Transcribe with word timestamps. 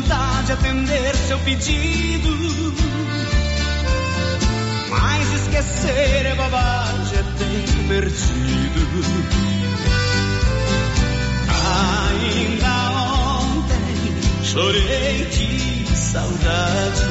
vontade 0.00 0.46
de 0.46 0.52
atender 0.52 1.14
seu 1.16 1.38
pedido. 1.40 2.28
Mas 4.88 5.32
esquecer 5.34 6.26
é 6.26 6.34
bobagem, 6.34 7.18
é 7.18 7.22
tempo 7.38 7.88
perdido. 7.88 8.80
Ainda 12.18 12.90
ontem 13.40 14.44
chorei 14.44 15.26
de 15.26 15.96
saudade. 15.96 17.02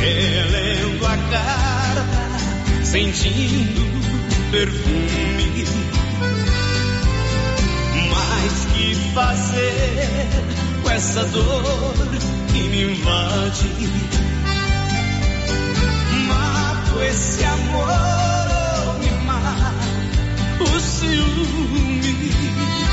Relendo 0.00 1.06
a 1.06 1.16
carta, 1.30 2.84
sentindo 2.84 3.86
perfume. 4.50 5.95
fazer 9.16 10.28
com 10.82 10.90
essa 10.90 11.24
dor 11.24 11.94
que 12.52 12.62
me 12.68 12.92
invade? 12.92 13.66
Mato 16.28 17.02
esse 17.02 17.42
amor 17.42 17.88
ou 18.86 18.92
me 18.98 19.10
mato 19.24 20.64
o 20.64 20.80
ciúme? 20.80 22.85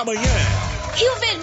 Camayan. 0.00 0.98
You've 0.98 1.20
been 1.20 1.42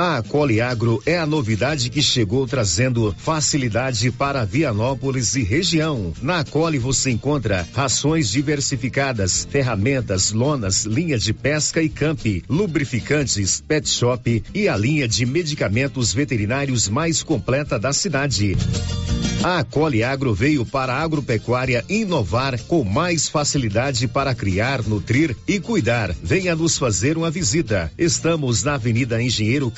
A 0.00 0.22
Coliagro 0.22 1.02
é 1.04 1.18
a 1.18 1.26
novidade 1.26 1.90
que 1.90 2.00
chegou 2.00 2.46
trazendo 2.46 3.12
facilidade 3.18 4.12
para 4.12 4.44
Vianópolis 4.44 5.34
e 5.34 5.42
região. 5.42 6.12
Na 6.22 6.44
Coli 6.44 6.78
você 6.78 7.10
encontra 7.10 7.66
rações 7.74 8.30
diversificadas, 8.30 9.44
ferramentas, 9.50 10.30
lonas, 10.30 10.84
linha 10.84 11.18
de 11.18 11.32
pesca 11.32 11.82
e 11.82 11.88
camp, 11.88 12.24
lubrificantes, 12.48 13.60
pet 13.60 13.88
shop 13.88 14.44
e 14.54 14.68
a 14.68 14.76
linha 14.76 15.08
de 15.08 15.26
medicamentos 15.26 16.14
veterinários 16.14 16.88
mais 16.88 17.20
completa 17.24 17.76
da 17.76 17.92
cidade. 17.92 18.56
A 19.42 19.62
Coli 19.62 20.02
Agro 20.02 20.34
veio 20.34 20.66
para 20.66 20.94
a 20.94 21.00
agropecuária 21.00 21.84
inovar 21.88 22.60
com 22.64 22.82
mais 22.82 23.28
facilidade 23.28 24.08
para 24.08 24.34
criar, 24.34 24.82
nutrir 24.82 25.36
e 25.46 25.60
cuidar. 25.60 26.12
Venha 26.22 26.56
nos 26.56 26.76
fazer 26.76 27.16
uma 27.16 27.30
visita. 27.30 27.90
Estamos 27.96 28.64
na 28.64 28.74
Avenida 28.74 29.22
Engenheiro 29.22 29.70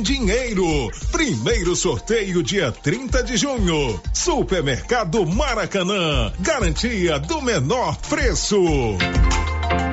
dinheiro. 0.00 0.90
Primeiro 1.10 1.74
sorteio 1.74 2.42
dia 2.42 2.70
30 2.70 3.22
de 3.24 3.36
junho. 3.36 4.00
Supermercado 4.14 5.26
Maracanã. 5.26 6.32
Garantia 6.38 7.18
do 7.18 7.42
menor 7.42 7.96
preço. 8.08 8.56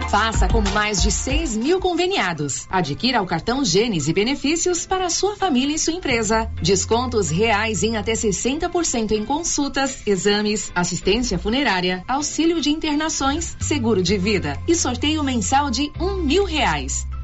Faça 0.09 0.47
como 0.47 0.67
mais 0.71 1.03
de 1.03 1.11
6 1.11 1.55
mil 1.55 1.79
conveniados. 1.79 2.65
Adquira 2.69 3.21
o 3.21 3.27
cartão 3.27 3.63
Gênesis 3.63 4.07
e 4.07 4.13
benefícios 4.13 4.85
para 4.85 5.09
sua 5.09 5.35
família 5.35 5.75
e 5.75 5.79
sua 5.79 5.93
empresa. 5.93 6.49
Descontos 6.61 7.29
reais 7.29 7.83
em 7.83 7.95
até 7.95 8.13
60% 8.13 9.11
em 9.11 9.23
consultas, 9.23 10.01
exames, 10.07 10.71
assistência 10.73 11.37
funerária, 11.37 12.03
auxílio 12.07 12.59
de 12.59 12.71
internações, 12.71 13.55
seguro 13.59 14.01
de 14.01 14.17
vida 14.17 14.57
e 14.67 14.73
sorteio 14.73 15.23
mensal 15.23 15.69
de 15.69 15.91
um 15.99 16.15
mil 16.15 16.43
reais. 16.43 17.08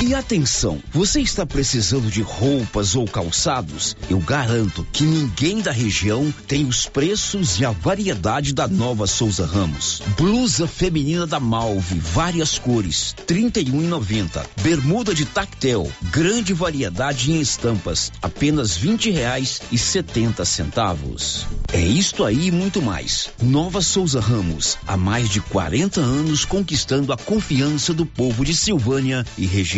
E 0.00 0.14
atenção, 0.14 0.80
você 0.92 1.20
está 1.20 1.44
precisando 1.44 2.08
de 2.08 2.22
roupas 2.22 2.94
ou 2.94 3.04
calçados? 3.04 3.96
Eu 4.08 4.20
garanto 4.20 4.86
que 4.92 5.02
ninguém 5.02 5.60
da 5.60 5.72
região 5.72 6.32
tem 6.46 6.66
os 6.66 6.86
preços 6.86 7.58
e 7.58 7.64
a 7.64 7.72
variedade 7.72 8.54
da 8.54 8.68
nova 8.68 9.08
Souza 9.08 9.44
Ramos. 9.44 10.00
Blusa 10.16 10.68
feminina 10.68 11.26
da 11.26 11.40
Malve, 11.40 11.98
várias 11.98 12.58
cores, 12.58 13.14
trinta 13.26 13.60
e 13.60 13.70
um 13.72 13.88
Bermuda 14.62 15.14
de 15.14 15.24
tactel, 15.24 15.90
grande 16.10 16.52
variedade 16.52 17.32
em 17.32 17.40
estampas, 17.40 18.12
apenas 18.22 18.76
vinte 18.76 19.10
reais 19.10 19.60
e 19.72 19.78
setenta 19.78 20.44
centavos. 20.44 21.46
É 21.72 21.80
isto 21.80 22.24
aí 22.24 22.46
e 22.46 22.52
muito 22.52 22.80
mais. 22.80 23.30
Nova 23.42 23.82
Souza 23.82 24.20
Ramos, 24.20 24.78
há 24.86 24.96
mais 24.96 25.28
de 25.28 25.40
40 25.40 26.00
anos 26.00 26.44
conquistando 26.44 27.12
a 27.12 27.16
confiança 27.16 27.92
do 27.92 28.06
povo 28.06 28.44
de 28.44 28.54
Silvânia 28.54 29.26
e 29.36 29.44
região. 29.44 29.77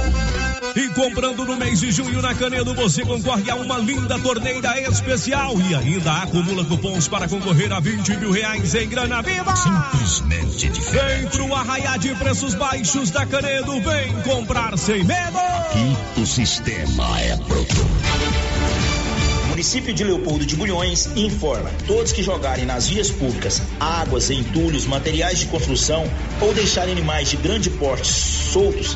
E 0.75 0.87
comprando 0.89 1.43
no 1.45 1.57
mês 1.57 1.81
de 1.81 1.91
junho 1.91 2.21
na 2.21 2.33
Canedo, 2.33 2.73
você 2.73 3.03
concorre 3.03 3.49
a 3.51 3.55
uma 3.55 3.77
linda 3.77 4.17
torneira 4.19 4.79
especial 4.79 5.59
e 5.59 5.75
ainda 5.75 6.13
acumula 6.21 6.63
cupons 6.63 7.09
para 7.09 7.27
concorrer 7.27 7.73
a 7.73 7.79
20 7.79 8.17
mil 8.17 8.31
reais 8.31 8.73
em 8.75 8.87
grana 8.87 9.21
viva. 9.21 9.53
Simplesmente 9.55 10.69
diferente. 10.69 11.21
Vem 11.21 11.27
pro 11.27 11.53
arraiar 11.53 11.99
de 11.99 12.15
preços 12.15 12.55
baixos 12.55 13.09
da 13.09 13.25
Canedo, 13.25 13.81
vem 13.81 14.13
comprar 14.21 14.77
sem 14.77 15.03
medo. 15.03 15.37
Aqui 15.37 16.21
o 16.21 16.25
sistema 16.25 17.19
é 17.19 17.35
bruto. 17.35 17.75
O 19.43 19.47
município 19.49 19.93
de 19.93 20.05
Leopoldo 20.05 20.45
de 20.45 20.55
Bulhões 20.55 21.09
informa: 21.17 21.69
todos 21.85 22.13
que 22.13 22.23
jogarem 22.23 22.65
nas 22.65 22.87
vias 22.87 23.11
públicas 23.11 23.61
águas, 23.77 24.29
entulhos, 24.31 24.85
materiais 24.85 25.39
de 25.39 25.47
construção 25.47 26.05
ou 26.39 26.53
deixarem 26.53 26.93
animais 26.93 27.29
de 27.29 27.35
grande 27.35 27.69
porte 27.69 28.07
soltos 28.07 28.95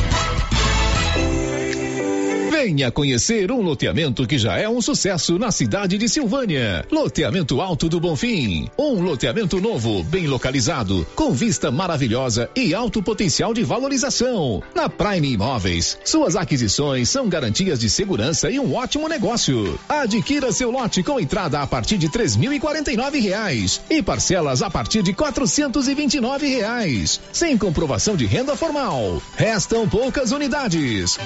Venha 2.63 2.91
conhecer 2.91 3.51
um 3.51 3.59
loteamento 3.59 4.27
que 4.27 4.37
já 4.37 4.55
é 4.55 4.69
um 4.69 4.79
sucesso 4.83 5.39
na 5.39 5.49
cidade 5.49 5.97
de 5.97 6.07
Silvânia. 6.07 6.85
Loteamento 6.91 7.59
Alto 7.59 7.89
do 7.89 7.99
Bonfim. 7.99 8.69
Um 8.77 9.01
loteamento 9.01 9.59
novo, 9.59 10.03
bem 10.03 10.27
localizado, 10.27 11.03
com 11.15 11.31
vista 11.31 11.71
maravilhosa 11.71 12.51
e 12.55 12.75
alto 12.75 13.01
potencial 13.01 13.51
de 13.51 13.63
valorização. 13.63 14.61
Na 14.75 14.87
Prime 14.87 15.31
Imóveis, 15.31 15.97
suas 16.05 16.35
aquisições 16.35 17.09
são 17.09 17.27
garantias 17.27 17.79
de 17.79 17.89
segurança 17.89 18.47
e 18.51 18.59
um 18.59 18.75
ótimo 18.75 19.09
negócio. 19.09 19.79
Adquira 19.89 20.51
seu 20.51 20.69
lote 20.69 21.01
com 21.01 21.19
entrada 21.19 21.61
a 21.61 21.65
partir 21.65 21.97
de 21.97 22.09
três 22.09 22.35
mil 22.35 22.53
e 22.53 22.59
quarenta 22.59 22.91
e 22.91 22.95
nove 22.95 23.17
reais 23.17 23.81
e 23.89 24.03
parcelas 24.03 24.61
a 24.61 24.69
partir 24.69 25.01
de 25.01 25.15
quatrocentos 25.15 25.87
e 25.87 25.95
vinte 25.95 26.13
e 26.13 26.21
nove 26.21 26.45
reais, 26.45 27.19
sem 27.33 27.57
comprovação 27.57 28.15
de 28.15 28.27
renda 28.27 28.55
formal. 28.55 29.19
Restam 29.35 29.89
poucas 29.89 30.31
unidades. 30.31 31.17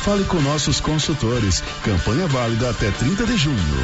Fale 0.04 0.24
com 0.26 0.42
nossos 0.42 0.80
consultores. 0.80 1.64
Campanha 1.84 2.28
válida 2.28 2.70
até 2.70 2.90
30 2.92 3.26
de 3.26 3.38
junho. 3.38 3.84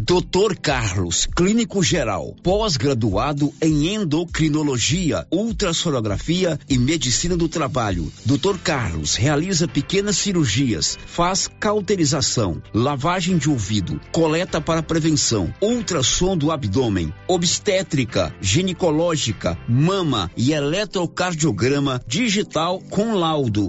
Dr. 0.00 0.56
Carlos, 0.60 1.26
clínico 1.26 1.80
geral, 1.80 2.34
pós-graduado 2.42 3.54
em 3.62 3.94
endocrinologia, 3.94 5.24
ultrassonografia 5.30 6.58
e 6.68 6.76
medicina 6.76 7.36
do 7.36 7.48
trabalho. 7.48 8.12
Dr. 8.26 8.58
Carlos 8.64 9.14
realiza 9.14 9.68
pequenas 9.68 10.18
cirurgias, 10.18 10.98
faz 11.06 11.48
cauterização, 11.60 12.60
lavagem 12.74 13.38
de 13.38 13.48
ouvido, 13.48 14.00
coleta 14.10 14.60
para 14.60 14.82
prevenção, 14.82 15.54
ultrassom 15.62 16.36
do 16.36 16.50
abdômen, 16.50 17.14
obstétrica, 17.28 18.34
ginecológica, 18.40 19.56
mama 19.68 20.28
e 20.36 20.52
eletrocardiograma 20.52 22.02
digital 22.08 22.80
com 22.90 23.14
laudo. 23.14 23.68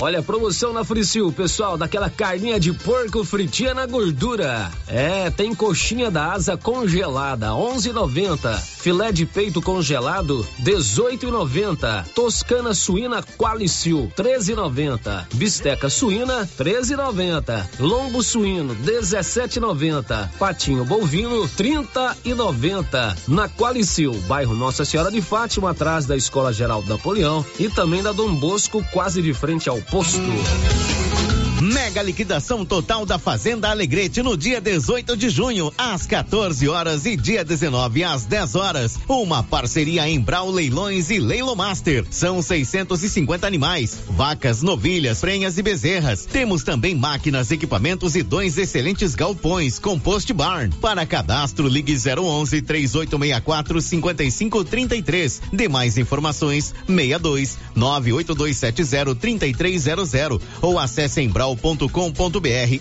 Olha, 0.00 0.22
promoção 0.22 0.72
na 0.72 0.84
Fricil, 0.84 1.32
pessoal, 1.32 1.78
daquela 1.78 2.10
carninha 2.10 2.58
de 2.58 2.72
porco 2.72 3.24
fritinha 3.24 3.72
na 3.72 3.86
gordura. 3.86 4.70
É, 4.88 5.30
tem 5.30 5.54
coxinha 5.54 6.10
da 6.10 6.32
asa 6.32 6.56
congelada, 6.56 7.50
11,90. 7.50 8.58
Filé 8.58 9.12
de 9.12 9.24
peito 9.24 9.62
congelado, 9.62 10.46
18,90. 10.62 12.06
Toscana 12.12 12.74
suína 12.74 13.22
Qualicil, 13.38 14.12
13,90. 14.16 15.26
Bisteca 15.34 15.88
suína, 15.88 16.46
13,90. 16.58 17.64
Lombo 17.78 18.22
suíno, 18.22 18.76
17,90. 18.84 20.28
Patinho 20.38 20.84
bovino, 20.84 21.48
30,90. 21.48 23.16
Na 23.28 23.48
Qualicil, 23.48 24.12
bairro 24.26 24.54
Nossa 24.54 24.84
Senhora 24.84 25.10
de 25.10 25.22
Fátima, 25.22 25.70
atrás 25.70 26.04
da 26.04 26.16
Escola 26.16 26.52
Geral 26.52 26.82
Napoleão 26.82 27.46
e 27.58 27.70
também 27.70 28.02
da 28.02 28.12
Dom 28.12 28.34
Bosco, 28.34 28.84
quase 28.92 29.22
de 29.22 29.32
frente 29.32 29.68
ao 29.68 29.80
posto. 29.90 31.43
Mega 31.64 32.02
liquidação 32.02 32.62
total 32.62 33.06
da 33.06 33.18
Fazenda 33.18 33.70
Alegrete 33.70 34.22
no 34.22 34.36
dia 34.36 34.60
18 34.60 35.16
de 35.16 35.30
junho, 35.30 35.72
às 35.78 36.04
14 36.04 36.68
horas 36.68 37.06
e 37.06 37.16
dia 37.16 37.42
19 37.42 38.04
às 38.04 38.26
10 38.26 38.54
horas. 38.54 38.98
Uma 39.08 39.42
parceria 39.42 40.06
em 40.06 40.20
Brau 40.20 40.50
Leilões 40.50 41.08
e 41.08 41.18
Leilo 41.18 41.56
Master. 41.56 42.04
São 42.10 42.42
650 42.42 43.46
animais, 43.46 43.98
vacas, 44.10 44.60
novilhas, 44.60 45.22
prenhas 45.22 45.56
e 45.56 45.62
bezerras. 45.62 46.26
Temos 46.26 46.62
também 46.62 46.94
máquinas, 46.94 47.50
equipamentos 47.50 48.14
e 48.14 48.22
dois 48.22 48.58
excelentes 48.58 49.14
galpões 49.14 49.78
com 49.78 49.98
post 49.98 50.30
barn. 50.34 50.70
Para 50.82 51.06
cadastro, 51.06 51.66
ligue 51.66 51.94
011 51.94 52.60
3864 52.60 53.80
5533. 53.80 55.40
Demais 55.50 55.96
informações 55.96 56.74
62 56.86 57.56
98270 57.74 59.14
3300 59.14 60.40
ou 60.60 60.78
acesse 60.78 61.22
em 61.22 61.28
brau.com.br 61.30 61.53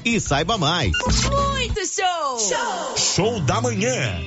e 0.04 0.20
saiba 0.20 0.58
mais. 0.58 0.92
Muito 0.92 1.86
show! 1.86 2.40
Show! 2.40 2.98
Show 2.98 3.40
da 3.42 3.62
manhã. 3.62 4.20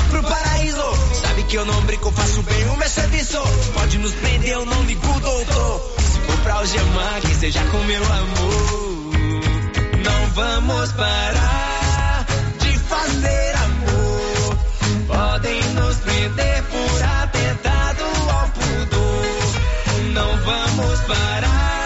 Pro 0.00 0.22
paraíso. 0.22 0.94
Sabe 1.20 1.42
que 1.44 1.56
eu 1.56 1.64
não 1.64 1.80
brinco, 1.82 2.10
faço 2.12 2.42
bem 2.42 2.68
o 2.68 2.76
meu 2.76 2.88
serviço. 2.88 3.38
Pode 3.74 3.98
nos 3.98 4.12
prender, 4.12 4.50
eu 4.50 4.64
não 4.64 4.82
ligo, 4.84 5.20
doutor. 5.20 5.94
Se 5.98 6.18
for 6.20 6.36
pra 6.42 6.54
algemar, 6.54 7.20
que 7.20 7.34
seja 7.34 7.62
com 7.64 7.78
meu 7.84 8.04
amor. 8.04 9.12
Não 10.04 10.26
vamos 10.34 10.92
parar 10.92 12.26
de 12.58 12.78
fazer 12.78 13.54
amor. 13.56 14.58
Podem 15.06 15.62
nos 15.74 15.96
prender 15.96 16.62
por 16.64 17.02
atentado 17.02 18.04
ao 18.30 18.48
pudor. 18.48 20.12
Não 20.12 20.36
vamos 20.38 21.00
parar 21.00 21.81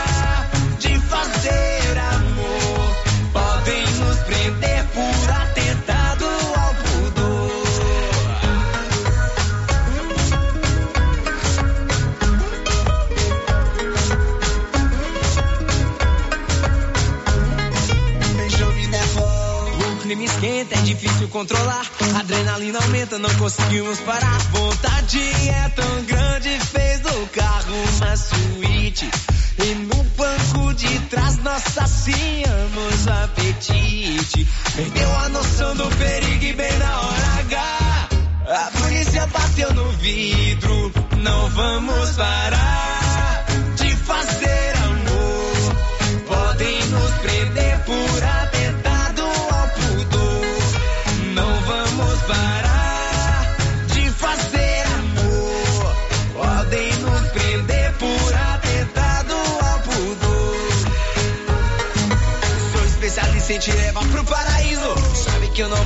controlar. 21.29 21.85
Adrenalina 22.19 22.79
aumenta, 22.79 23.19
não 23.19 23.33
conseguimos 23.35 24.01
parar. 24.01 24.39
Vontade 24.51 25.21
é 25.49 25.69
tão 25.71 26.05
grande, 26.05 26.59
fez 26.61 27.01
do 27.01 27.27
carro 27.29 27.75
uma 27.97 28.17
suíte. 28.17 29.11
E 29.59 29.75
no 29.75 30.05
banco 30.05 30.75
de 30.75 30.99
trás 31.11 31.37
nós 31.39 31.63
saciamos 31.63 33.07
o 33.07 33.25
apetite. 33.25 34.47
Perdeu 34.75 35.19
a 35.19 35.29
noção 35.29 35.75
do 35.75 35.87
perigo 35.97 36.57
bem 36.57 36.79
na 36.79 37.01
hora 37.01 37.41
H. 37.41 38.09
A 38.49 38.71
polícia 38.79 39.27
bateu 39.27 39.73
no 39.75 39.91
vidro, 39.93 40.93
não 41.19 41.51
vamos 41.51 42.11
parar 42.13 43.06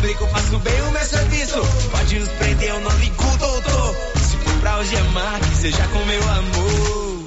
brinco, 0.01 0.27
faço 0.29 0.59
bem 0.59 0.81
o 0.83 0.91
meu 0.91 1.05
serviço. 1.05 1.61
Pode 1.91 2.19
nos 2.19 2.29
prender, 2.31 2.69
eu 2.71 2.81
não 2.81 2.99
ligo, 2.99 3.37
doutor. 3.39 3.97
Se 4.17 4.37
for 4.37 4.61
pra 4.61 4.73
algemar, 4.73 5.41
que 5.41 5.57
seja 5.57 5.87
com 5.89 6.05
meu 6.05 6.23
amor. 6.29 7.25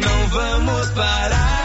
Não 0.00 0.28
vamos 0.28 0.90
parar 0.90 1.59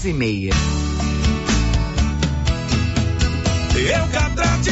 11 0.00 0.08
e 0.08 0.12
meia. 0.14 0.50
Eucatrate 3.76 4.70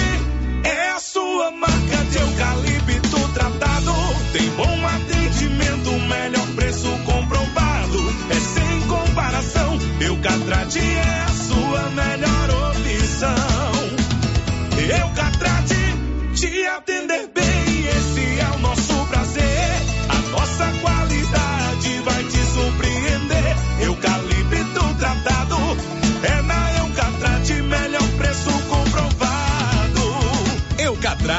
é 0.65 0.91
a 0.91 0.99
sua 0.99 1.51
marca 1.51 1.97
de 2.11 2.19
eucalipto 2.19 3.29
tratado. 3.35 3.93
Tem 4.33 4.49
bom 4.53 4.87
atendimento, 4.87 5.91
melhor 6.09 6.47
preço 6.57 6.89
comprovado. 7.05 7.99
É 8.31 8.41
sem 8.41 8.81
comparação. 8.89 9.79
Eucatrate 10.01 10.79
é 10.79 11.21
a 11.21 11.29
sua 11.29 11.91
melhor 11.91 12.71
opção. 12.71 13.35
Eucatrate 14.99 15.75
te 16.35 16.67
atender 16.69 17.29
bem 17.35 17.48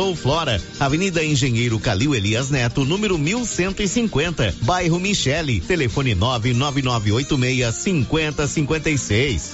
ou 0.00 0.16
Flora, 0.16 0.60
Avenida 0.78 1.22
Engenheiro 1.22 1.78
Calil 1.78 2.14
Elias 2.14 2.50
Neto, 2.50 2.84
número 2.84 3.18
1150, 3.18 4.54
bairro 4.62 4.98
Michele, 4.98 5.60
telefone 5.60 6.14
99986 6.14 7.74
5056. 7.74 9.52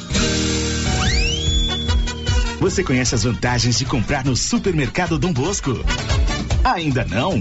Você 2.61 2.83
conhece 2.83 3.15
as 3.15 3.25
vantagens 3.25 3.79
de 3.79 3.85
comprar 3.85 4.25
no 4.25 4.37
Supermercado 4.37 5.19
Dom 5.19 5.33
Bosco? 5.33 5.85
Ainda 6.65 7.05
não? 7.05 7.41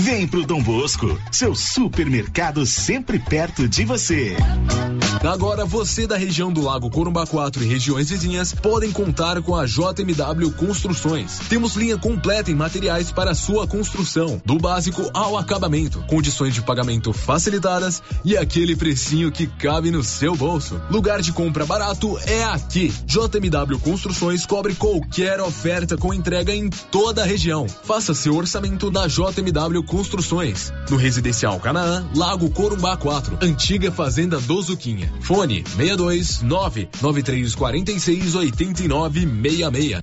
Vem 0.00 0.28
pro 0.28 0.46
Dom 0.46 0.62
Bosco, 0.62 1.20
seu 1.32 1.56
supermercado 1.56 2.64
sempre 2.64 3.18
perto 3.18 3.68
de 3.68 3.84
você. 3.84 4.36
Agora 5.24 5.66
você 5.66 6.06
da 6.06 6.16
região 6.16 6.52
do 6.52 6.60
Lago 6.60 6.88
Corumbá 6.88 7.26
4 7.26 7.64
e 7.64 7.66
regiões 7.66 8.08
vizinhas 8.08 8.52
podem 8.52 8.92
contar 8.92 9.42
com 9.42 9.56
a 9.56 9.66
JMW 9.66 10.52
Construções. 10.56 11.40
Temos 11.48 11.74
linha 11.74 11.98
completa 11.98 12.52
em 12.52 12.54
materiais 12.54 13.10
para 13.10 13.34
sua 13.34 13.66
construção, 13.66 14.40
do 14.44 14.58
básico 14.58 15.10
ao 15.12 15.36
acabamento, 15.36 16.04
condições 16.06 16.54
de 16.54 16.62
pagamento 16.62 17.12
facilitadas 17.12 18.00
e 18.24 18.36
aquele 18.36 18.76
precinho 18.76 19.32
que 19.32 19.48
cabe 19.48 19.90
no 19.90 20.04
seu 20.04 20.36
bolso. 20.36 20.80
Lugar 20.88 21.20
de 21.20 21.32
compra 21.32 21.66
barato 21.66 22.16
é 22.24 22.44
aqui. 22.44 22.94
JMW 23.04 23.80
Construções 23.80 24.46
cobre 24.46 24.76
qualquer 24.76 25.40
oferta 25.40 25.96
com 25.96 26.14
entrega 26.14 26.54
em 26.54 26.70
toda 26.70 27.22
a 27.22 27.26
região. 27.26 27.66
Faça 27.68 28.14
seu 28.14 28.36
orçamento 28.36 28.88
na 28.92 29.08
JMW 29.08 29.82
Construções. 29.88 30.72
No 30.90 30.96
Residencial 30.96 31.58
Canaã, 31.58 32.06
Lago 32.14 32.48
Corumbá 32.50 32.96
4, 32.96 33.38
antiga 33.40 33.90
Fazenda 33.90 34.38
do 34.38 34.62
Zuquinha. 34.62 35.12
Fone 35.20 35.64
62 35.66 36.42
99346 36.42 38.34
8966. 38.34 40.02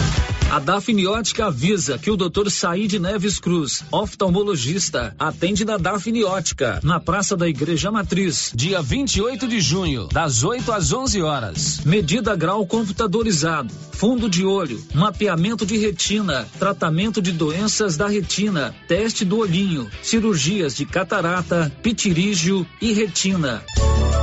A 0.51 0.59
Dafniótica 0.59 1.45
avisa 1.45 1.97
que 1.97 2.11
o 2.11 2.17
Dr. 2.17 2.49
Saíde 2.49 2.99
Neves 2.99 3.39
Cruz, 3.39 3.85
oftalmologista, 3.89 5.15
atende 5.17 5.63
na 5.63 5.77
Dafniótica, 5.77 6.81
na 6.83 6.99
Praça 6.99 7.37
da 7.37 7.47
Igreja 7.47 7.89
Matriz, 7.89 8.51
dia 8.53 8.81
28 8.81 9.47
de 9.47 9.61
junho, 9.61 10.09
das 10.11 10.43
8 10.43 10.69
às 10.73 10.91
11 10.91 11.21
horas. 11.21 11.79
Medida 11.85 12.35
grau 12.35 12.67
computadorizado, 12.67 13.73
fundo 13.93 14.29
de 14.29 14.43
olho, 14.43 14.83
mapeamento 14.93 15.65
de 15.65 15.77
retina, 15.77 16.45
tratamento 16.59 17.21
de 17.21 17.31
doenças 17.31 17.95
da 17.95 18.09
retina, 18.09 18.75
teste 18.89 19.23
do 19.23 19.37
olhinho, 19.37 19.89
cirurgias 20.03 20.75
de 20.75 20.85
catarata, 20.85 21.71
pitirígio 21.81 22.67
e 22.81 22.91
retina. 22.91 23.63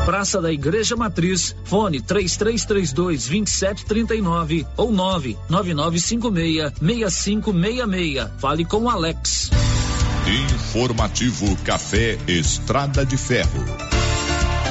Praça 0.08 0.40
da 0.40 0.50
Igreja 0.50 0.96
Matriz, 0.96 1.54
fone 1.64 2.00
3332 2.00 3.28
2739 3.28 4.66
ou 4.74 4.90
99956 4.90 6.72
6566. 6.80 8.30
Fale 8.38 8.64
com 8.64 8.88
Alex. 8.88 9.50
Informativo 10.26 11.54
Café 11.62 12.16
Estrada 12.26 13.04
de 13.04 13.18
Ferro. 13.18 13.97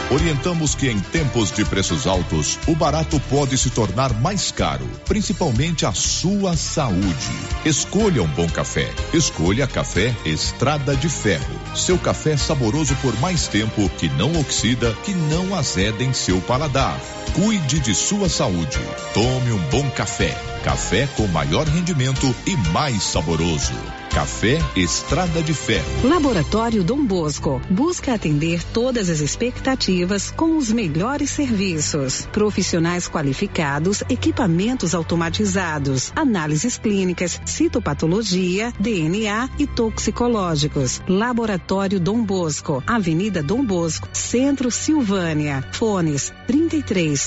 Orientamos 0.09 0.73
que 0.73 0.89
em 0.89 1.01
tempos 1.01 1.51
de 1.51 1.65
preços 1.65 2.07
altos, 2.07 2.57
o 2.65 2.73
barato 2.73 3.19
pode 3.29 3.57
se 3.57 3.69
tornar 3.69 4.13
mais 4.21 4.51
caro, 4.51 4.89
principalmente 5.05 5.85
a 5.85 5.91
sua 5.91 6.55
saúde. 6.55 7.29
Escolha 7.65 8.23
um 8.23 8.27
bom 8.27 8.47
café. 8.47 8.89
Escolha 9.13 9.67
Café 9.67 10.15
Estrada 10.23 10.95
de 10.95 11.09
Ferro. 11.09 11.59
Seu 11.75 11.97
café 11.97 12.37
saboroso 12.37 12.95
por 13.01 13.19
mais 13.19 13.49
tempo, 13.49 13.89
que 13.97 14.07
não 14.07 14.39
oxida, 14.39 14.93
que 15.03 15.13
não 15.13 15.53
azeda 15.53 16.01
em 16.01 16.13
seu 16.13 16.39
paladar. 16.39 16.97
Cuide 17.37 17.79
de 17.79 17.93
sua 17.93 18.27
saúde. 18.27 18.79
Tome 19.13 19.51
um 19.51 19.59
bom 19.69 19.87
café. 19.91 20.35
Café 20.63 21.07
com 21.15 21.27
maior 21.27 21.67
rendimento 21.67 22.35
e 22.47 22.57
mais 22.71 23.03
saboroso. 23.03 23.73
Café 24.09 24.57
Estrada 24.75 25.43
de 25.43 25.53
Ferro. 25.53 25.85
Laboratório 26.03 26.83
Dom 26.83 27.05
Bosco 27.05 27.61
busca 27.69 28.15
atender 28.15 28.63
todas 28.73 29.09
as 29.09 29.19
expectativas 29.19 30.31
com 30.31 30.57
os 30.57 30.71
melhores 30.71 31.29
serviços. 31.29 32.27
Profissionais 32.31 33.07
qualificados, 33.07 34.01
equipamentos 34.09 34.95
automatizados, 34.95 36.11
análises 36.15 36.79
clínicas, 36.79 37.39
citopatologia, 37.45 38.73
DNA 38.79 39.47
e 39.59 39.67
toxicológicos. 39.67 40.99
Laboratório 41.07 41.99
Dom 41.99 42.23
Bosco, 42.23 42.83
Avenida 42.87 43.43
Dom 43.43 43.63
Bosco, 43.63 44.09
Centro 44.11 44.71
Silvânia. 44.71 45.63
Fones 45.73 46.33
33 46.47 47.26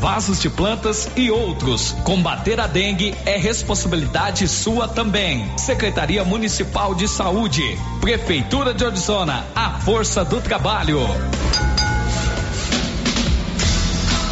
Vasos 0.00 0.40
de 0.40 0.50
plantas 0.50 1.08
e 1.16 1.30
outros. 1.30 1.92
Combater 2.04 2.60
a 2.60 2.66
dengue 2.66 3.14
é 3.24 3.36
responsabilidade 3.36 4.46
sua 4.48 4.86
também. 4.86 5.50
Secretaria 5.56 6.24
Municipal 6.24 6.94
de 6.94 7.08
Saúde, 7.08 7.62
Prefeitura 8.00 8.74
de 8.74 8.84
Orizona, 8.84 9.46
a 9.54 9.70
força 9.80 10.24
do 10.24 10.40
trabalho. 10.40 11.00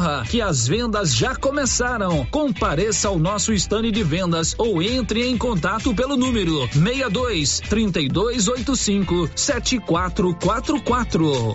corra 0.00 0.24
que 0.24 0.40
as 0.40 0.66
vendas 0.66 1.14
já 1.14 1.36
começaram. 1.36 2.24
Compareça 2.30 3.08
ao 3.08 3.18
nosso 3.18 3.52
stand 3.52 3.92
de 3.92 4.02
vendas 4.02 4.54
ou 4.56 4.82
entre 4.82 5.28
em 5.28 5.36
contato 5.36 5.94
pelo 5.94 6.16
número 6.16 6.66
62 6.72 7.60
3285 7.60 9.28
7444. 9.36 11.54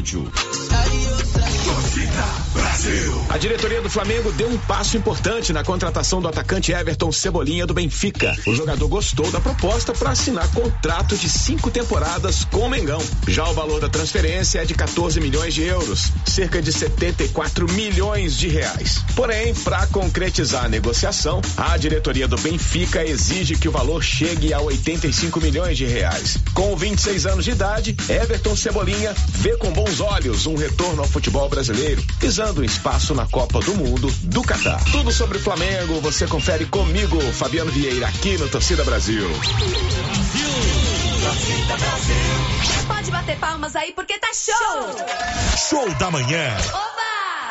casamix.útil. 0.01 0.31
A 3.29 3.37
diretoria 3.37 3.81
do 3.81 3.89
Flamengo 3.89 4.31
deu 4.31 4.49
um 4.49 4.57
passo 4.57 4.97
importante 4.97 5.53
na 5.53 5.63
contratação 5.63 6.21
do 6.21 6.27
atacante 6.27 6.71
Everton 6.71 7.11
Cebolinha 7.11 7.65
do 7.65 7.73
Benfica. 7.73 8.35
O 8.45 8.55
jogador 8.55 8.87
gostou 8.87 9.29
da 9.31 9.39
proposta 9.39 9.93
para 9.93 10.11
assinar 10.11 10.47
contrato 10.51 11.15
de 11.15 11.29
cinco 11.29 11.69
temporadas 11.69 12.43
com 12.45 12.59
o 12.59 12.69
Mengão. 12.69 13.01
Já 13.27 13.47
o 13.47 13.53
valor 13.53 13.79
da 13.79 13.87
transferência 13.87 14.59
é 14.59 14.65
de 14.65 14.73
14 14.73 15.19
milhões 15.19 15.53
de 15.53 15.63
euros, 15.63 16.11
cerca 16.25 16.61
de 16.61 16.73
74 16.73 17.71
milhões 17.71 18.35
de 18.35 18.47
reais. 18.47 19.03
Porém, 19.15 19.53
para 19.53 19.85
concretizar 19.87 20.65
a 20.65 20.69
negociação, 20.69 21.41
a 21.57 21.77
diretoria 21.77 22.27
do 22.27 22.37
Benfica 22.37 23.05
exige 23.05 23.55
que 23.55 23.69
o 23.69 23.71
valor 23.71 24.03
chegue 24.03 24.53
a 24.53 24.59
85 24.59 25.39
milhões 25.39 25.77
de 25.77 25.85
reais. 25.85 26.37
Com 26.53 26.75
26 26.75 27.25
anos 27.27 27.45
de 27.45 27.51
idade, 27.51 27.95
Everton 28.09 28.55
Cebolinha 28.55 29.13
vê 29.37 29.55
com 29.57 29.71
bons 29.71 29.90
olhos 29.99 30.45
um 30.45 30.55
retorno 30.55 31.01
ao 31.01 31.07
futebol 31.07 31.49
brasileiro, 31.49 32.01
visando 32.19 32.61
um 32.61 32.63
espaço 32.63 33.13
na 33.13 33.25
Copa 33.27 33.59
do 33.59 33.75
Mundo 33.75 34.09
do 34.23 34.41
Catar. 34.41 34.83
Tudo 34.91 35.11
sobre 35.11 35.37
o 35.37 35.41
Flamengo 35.41 35.99
você 36.01 36.27
confere 36.27 36.65
comigo, 36.65 37.19
Fabiano 37.33 37.71
Vieira, 37.71 38.07
aqui 38.07 38.37
no 38.37 38.47
Torcida 38.47 38.83
Brasil. 38.83 39.27
Pode 42.87 43.11
bater 43.11 43.37
palmas 43.37 43.75
aí 43.75 43.91
porque 43.93 44.17
tá 44.17 44.29
show! 44.33 45.69
Show 45.69 45.93
da 45.95 46.09
manhã. 46.09 46.55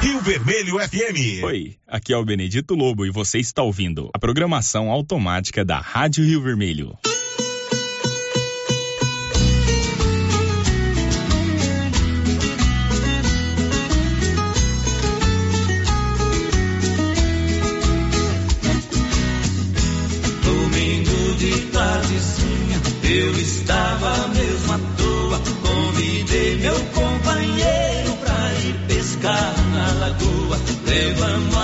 Rio 0.01 0.21
Vermelho 0.21 0.79
FM. 0.79 1.45
Oi, 1.45 1.77
aqui 1.87 2.15
é 2.15 2.17
o 2.17 2.25
Benedito 2.25 2.75
Lobo 2.75 3.05
e 3.05 3.11
você 3.11 3.39
está 3.39 3.63
ouvindo 3.63 4.09
a 4.15 4.19
programação 4.19 4.91
automática 4.91 5.63
da 5.63 5.79
Rádio 5.79 6.25
Rio 6.25 6.41
Vermelho. 6.41 6.97
Meu 31.01 31.60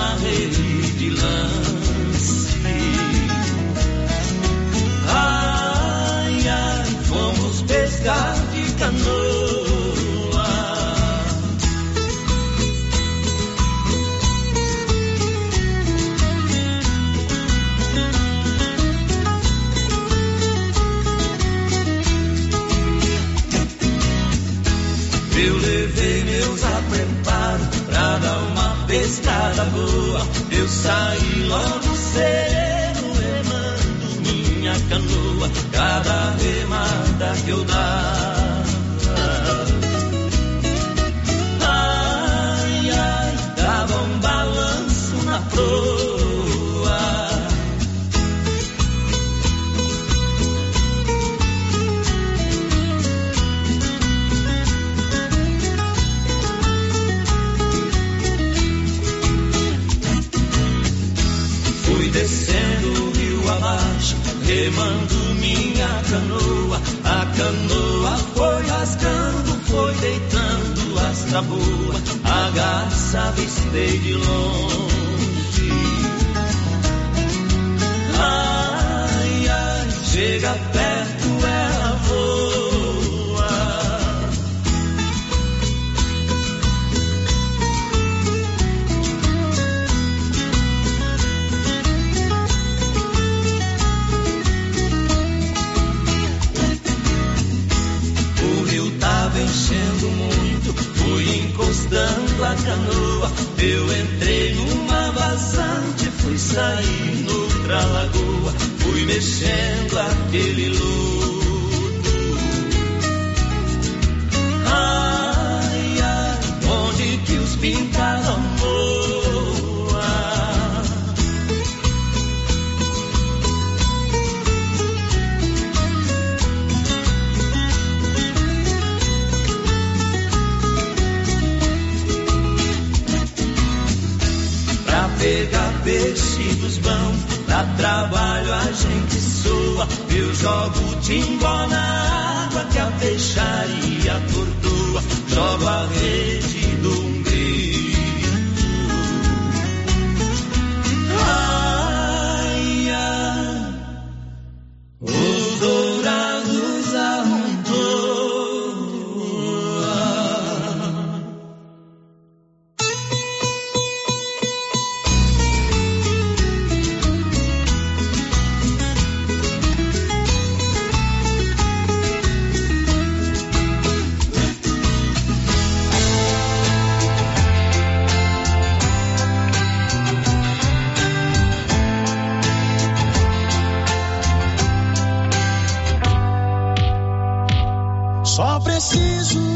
preciso 188.97 189.56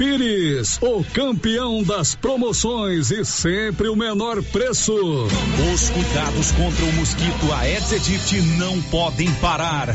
Pires, 0.00 0.78
o 0.80 1.04
campeão 1.12 1.82
das 1.82 2.14
promoções 2.14 3.10
e 3.10 3.22
sempre 3.22 3.86
o 3.86 3.94
menor 3.94 4.42
preço. 4.44 4.94
Os 5.74 5.90
cuidados 5.90 6.52
contra 6.52 6.86
o 6.86 6.92
mosquito 6.94 7.52
Aedes 7.52 7.92
aegypti 7.92 8.40
não 8.56 8.80
podem 8.80 9.30
parar. 9.34 9.94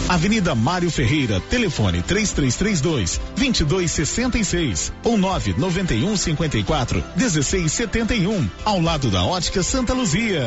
Avenida 0.11 0.53
Mário 0.53 0.91
Ferreira, 0.91 1.39
telefone 1.39 2.01
3332 2.01 3.21
2266 3.33 4.91
ou 5.05 5.17
991 5.17 6.17
54 6.17 7.01
1671, 7.15 8.49
ao 8.65 8.81
lado 8.81 9.09
da 9.09 9.23
Ótica 9.23 9.63
Santa 9.63 9.93
Luzia. 9.93 10.43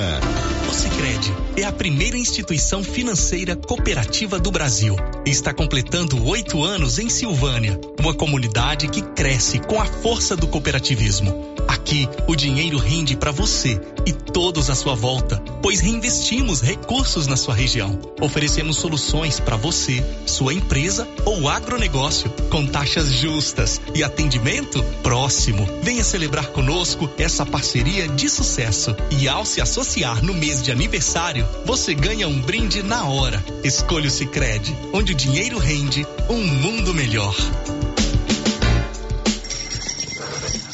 O 0.69 0.75
Sicredi 0.75 1.33
é 1.57 1.65
a 1.65 1.73
primeira 1.73 2.19
instituição 2.19 2.85
financeira 2.85 3.57
cooperativa 3.57 4.39
do 4.39 4.51
Brasil 4.51 4.97
está 5.27 5.55
completando 5.55 6.23
oito 6.27 6.63
anos 6.63 6.99
em 6.99 7.09
Silvânia, 7.09 7.81
uma 7.99 8.13
comunidade 8.13 8.89
que 8.89 9.01
cresce 9.01 9.59
com 9.59 9.81
a 9.81 9.87
força 9.87 10.37
do 10.37 10.47
cooperativismo. 10.47 11.55
Aqui, 11.67 12.09
o 12.29 12.37
dinheiro 12.37 12.77
rende 12.77 13.17
para 13.17 13.31
você 13.31 13.81
e 14.07 14.13
todos 14.13 14.69
à 14.69 14.75
sua 14.75 14.95
volta, 14.95 15.43
pois 15.63 15.81
reinvestimos 15.81 16.61
recursos 16.61 17.27
na 17.27 17.37
sua 17.37 17.55
região. 17.55 17.99
Oferecemos 18.21 18.77
soluções 18.77 19.41
para 19.41 19.54
você, 19.57 20.05
sua 20.27 20.55
empresa 20.55 21.09
ou 21.25 21.49
agronegócio, 21.49 22.31
com 22.51 22.67
taxas 22.67 23.11
justas 23.11 23.81
e 23.95 24.03
atendimento 24.03 24.83
próximo. 25.03 25.67
Venha 25.83 26.05
celebrar 26.05 26.47
conosco 26.49 27.11
essa 27.19 27.45
parceria 27.45 28.09
de 28.09 28.29
sucesso. 28.29 28.97
E 29.11 29.29
ao 29.29 29.45
se 29.45 29.61
associar 29.61 30.25
no 30.25 30.35
mês 30.35 30.63
de 30.63 30.71
aniversário, 30.71 30.95
aniversário, 30.95 31.47
você 31.65 31.95
ganha 31.95 32.29
um 32.29 32.41
brinde 32.41 32.83
na 32.83 33.05
hora. 33.05 33.43
Escolha 33.65 34.07
o 34.07 34.11
Sicredi, 34.11 34.75
onde 34.93 35.13
o 35.13 35.15
dinheiro 35.15 35.59
rende 35.59 36.07
um 36.29 36.45
mundo 36.45 36.95
melhor. 36.95 37.35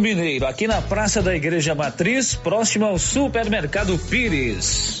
Mineiro, 0.00 0.46
aqui 0.46 0.66
na 0.66 0.82
Praça 0.82 1.22
da 1.22 1.34
Igreja 1.34 1.74
Matriz, 1.74 2.34
próximo 2.34 2.84
ao 2.86 2.98
Supermercado 2.98 3.98
Pires. 3.98 5.00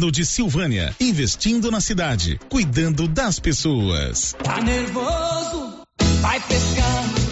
Governo 0.00 0.10
de 0.10 0.24
Silvânia, 0.24 0.96
investindo 0.98 1.70
na 1.70 1.78
cidade, 1.78 2.40
cuidando 2.48 3.06
das 3.06 3.38
pessoas. 3.38 4.34
Tá 4.42 4.58
nervoso? 4.62 5.82
Vai 6.22 6.40
pescar. 6.40 7.29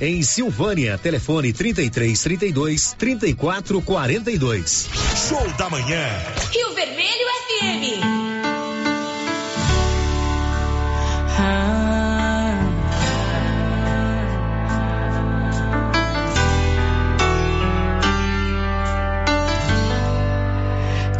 em 0.00 0.22
Silvânia. 0.22 0.98
Telefone 0.98 1.52
33 1.52 2.22
32 2.22 2.94
34 2.98 3.82
42. 3.82 4.88
Show 5.28 5.52
da 5.56 5.68
manhã. 5.70 6.06
Rio 6.52 6.74
Vermelho 6.74 7.26
FM. 7.46 8.30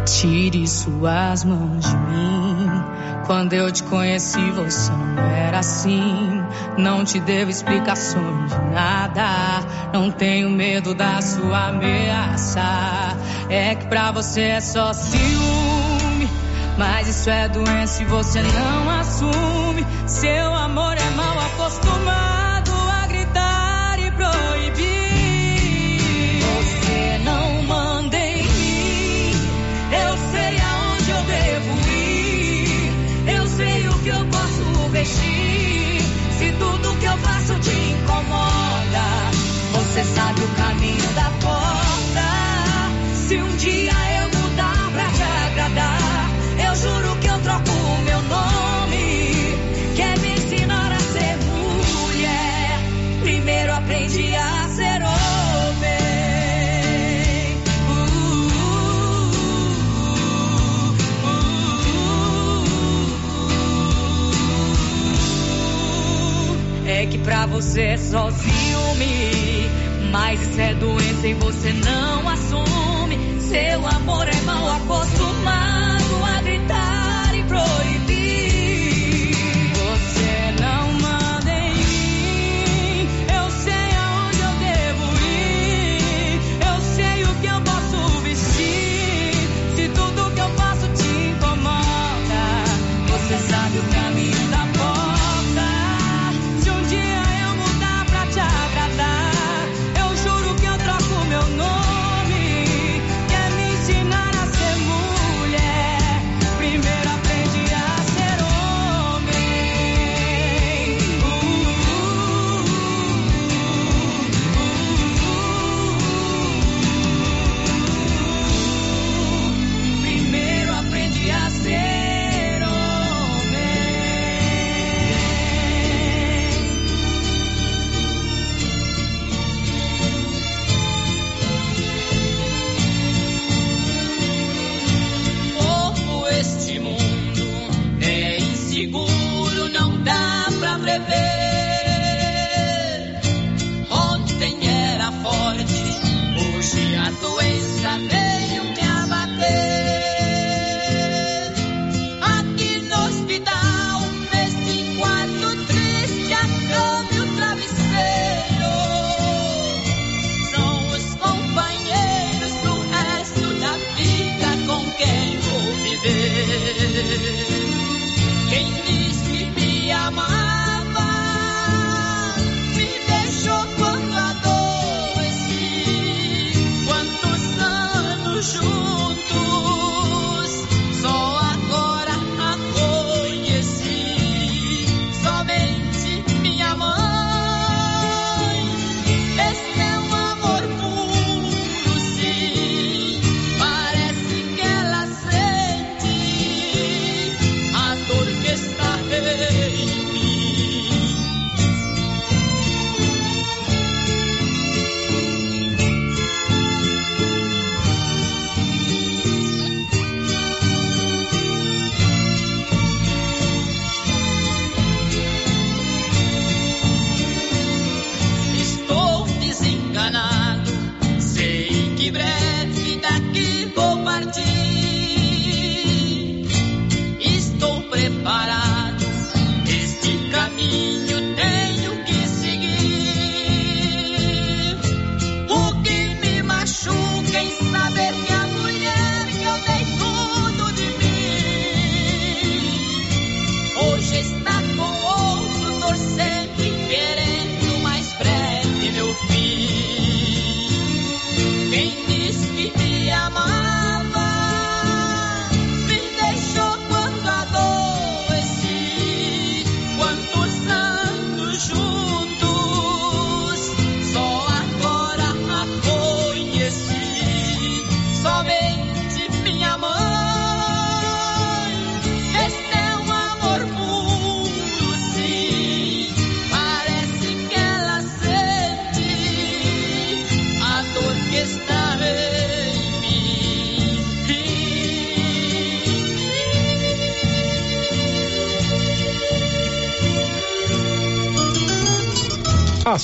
Tire 0.05 0.67
suas 0.67 1.43
mãos 1.43 1.83
de 1.83 1.97
mim. 1.97 2.67
Quando 3.25 3.53
eu 3.53 3.71
te 3.71 3.81
conheci, 3.83 4.51
você 4.51 4.91
não 4.91 5.31
era 5.31 5.59
assim. 5.59 6.30
Não 6.77 7.03
te 7.03 7.19
devo 7.19 7.51
explicações 7.51 8.51
de 8.51 8.61
nada. 8.73 9.25
Não 9.93 10.11
tenho 10.11 10.49
medo 10.49 10.93
da 10.93 11.21
sua 11.21 11.67
ameaça. 11.67 12.61
É 13.49 13.75
que 13.75 13.85
pra 13.87 14.11
você 14.11 14.41
é 14.41 14.61
só 14.61 14.93
ciúme. 14.93 16.29
Mas 16.77 17.07
isso 17.07 17.29
é 17.29 17.47
doença 17.47 18.01
e 18.01 18.05
você 18.05 18.41
não 18.41 18.89
assume. 18.89 19.85
Seu 20.07 20.53
amor 20.55 20.95
é 20.97 21.00
Você 40.01 40.15
sabe 40.15 40.41
o 40.41 40.47
caminho 40.55 41.13
da 41.13 41.29
porta. 41.41 42.25
Se 43.27 43.37
um 43.37 43.55
dia 43.57 43.93
eu 44.19 44.29
mudar 44.39 44.89
pra 44.93 45.05
te 45.11 45.21
agradar, 45.21 46.31
eu 46.57 46.75
juro 46.75 47.15
que 47.17 47.27
eu 47.27 47.39
troco 47.41 47.69
o 47.69 48.01
meu 48.01 48.19
nome. 48.23 49.53
Quer 49.95 50.17
me 50.17 50.33
ensinar 50.33 50.91
a 50.91 50.99
ser 50.99 51.37
mulher? 51.45 52.79
Primeiro 53.21 53.73
aprendi 53.75 54.35
a 54.35 54.69
ser 54.69 55.03
homem. 55.03 55.91
Uh, 57.87 57.93
uh, 61.27 61.35
uh, 66.87 66.89
é 66.89 67.05
que 67.05 67.19
pra 67.19 67.45
você 67.45 67.99
sozinho. 67.99 68.60
Se 70.53 70.61
é 70.61 70.73
doença 70.75 71.27
e 71.27 71.33
você 71.35 71.71
não 71.71 72.27
assume, 72.27 73.17
seu 73.39 73.87
amor. 73.87 74.27
é 74.27 74.30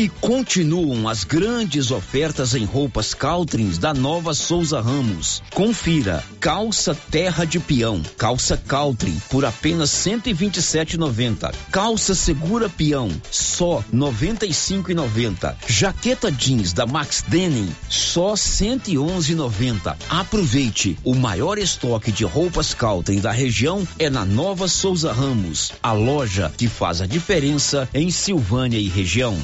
E 0.00 0.08
continuam 0.08 1.06
as 1.06 1.24
grandes 1.24 1.90
ofertas 1.90 2.54
em 2.54 2.64
roupas 2.64 3.12
Caltrins 3.12 3.76
da 3.76 3.92
Nova 3.92 4.32
Souza 4.32 4.80
Ramos. 4.80 5.42
Confira: 5.52 6.24
calça 6.40 6.94
terra 7.10 7.44
de 7.44 7.60
peão, 7.60 8.00
calça 8.16 8.56
Caltrin 8.56 9.20
por 9.28 9.44
apenas 9.44 9.90
127,90. 9.90 11.52
Calça 11.70 12.14
segura 12.14 12.66
peão, 12.70 13.10
só 13.30 13.84
95,90. 13.92 15.54
Jaqueta 15.68 16.32
jeans 16.32 16.72
da 16.72 16.86
Max 16.86 17.22
Denim, 17.28 17.68
só 17.90 18.32
111,90. 18.32 19.98
Aproveite, 20.08 20.98
o 21.04 21.14
maior 21.14 21.58
estoque 21.58 22.10
de 22.10 22.24
roupas 22.24 22.72
Caltrin 22.72 23.20
da 23.20 23.32
região 23.32 23.86
é 23.98 24.08
na 24.08 24.24
Nova 24.24 24.66
Souza 24.66 25.12
Ramos, 25.12 25.72
a 25.82 25.92
loja 25.92 26.50
que 26.56 26.68
faz 26.68 27.02
a 27.02 27.06
diferença 27.06 27.86
em 27.92 28.10
Silvânia 28.10 28.78
e 28.78 28.88
região. 28.88 29.38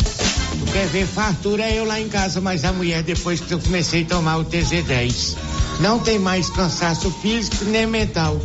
Quer 0.73 0.87
ver 0.89 1.07
fartura 1.07 1.65
é 1.65 1.79
eu 1.79 1.85
lá 1.85 2.01
em 2.01 2.09
casa, 2.09 2.41
mas 2.41 2.65
a 2.65 2.73
mulher 2.73 3.03
depois 3.03 3.41
que 3.41 3.53
eu 3.53 3.59
comecei 3.59 4.03
a 4.03 4.07
tomar 4.07 4.39
o 4.39 4.45
TZ10. 4.45 5.37
Não 5.81 5.99
tem 5.99 6.19
mais 6.19 6.49
cansaço 6.51 7.11
físico 7.23 7.65
nem 7.67 7.87
mental. 7.87 8.41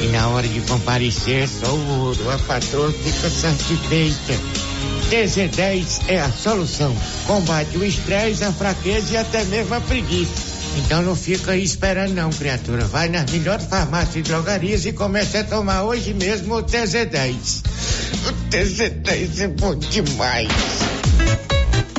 E 0.00 0.06
na 0.08 0.28
hora 0.28 0.48
de 0.48 0.60
comparecer, 0.62 1.48
só 1.48 1.72
o 1.72 1.98
ouro. 2.00 2.30
A 2.30 2.38
patroa 2.38 2.92
fica 2.92 3.30
satisfeita. 3.30 4.34
TZ10 5.10 6.02
é 6.08 6.20
a 6.20 6.30
solução. 6.30 6.96
Combate 7.26 7.76
o 7.76 7.84
estresse, 7.84 8.44
a 8.44 8.52
fraqueza 8.52 9.14
e 9.14 9.16
até 9.16 9.44
mesmo 9.44 9.74
a 9.74 9.80
preguiça. 9.80 10.50
Então 10.78 11.02
não 11.02 11.16
fica 11.16 11.52
aí 11.52 11.64
esperando 11.64 12.14
não, 12.14 12.30
criatura. 12.30 12.84
Vai 12.84 13.08
nas 13.08 13.30
melhores 13.30 13.66
farmácias 13.66 14.16
e 14.16 14.22
drogarias 14.22 14.86
e 14.86 14.92
comece 14.92 15.36
a 15.36 15.44
tomar 15.44 15.82
hoje 15.82 16.14
mesmo 16.14 16.54
o 16.54 16.62
TZ10. 16.62 17.62
O 18.26 18.50
TZ10 18.50 19.40
é 19.40 19.48
bom 19.48 19.74
demais. 19.74 20.99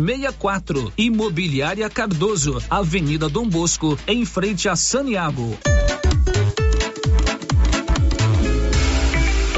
64. 0.00 0.92
Imobiliária 0.96 1.88
Cardoso, 1.90 2.62
Avenida 2.68 3.28
Dom 3.28 3.48
Bosco, 3.48 3.98
em 4.06 4.24
frente 4.24 4.68
a 4.68 4.74
Saniago. 4.74 5.58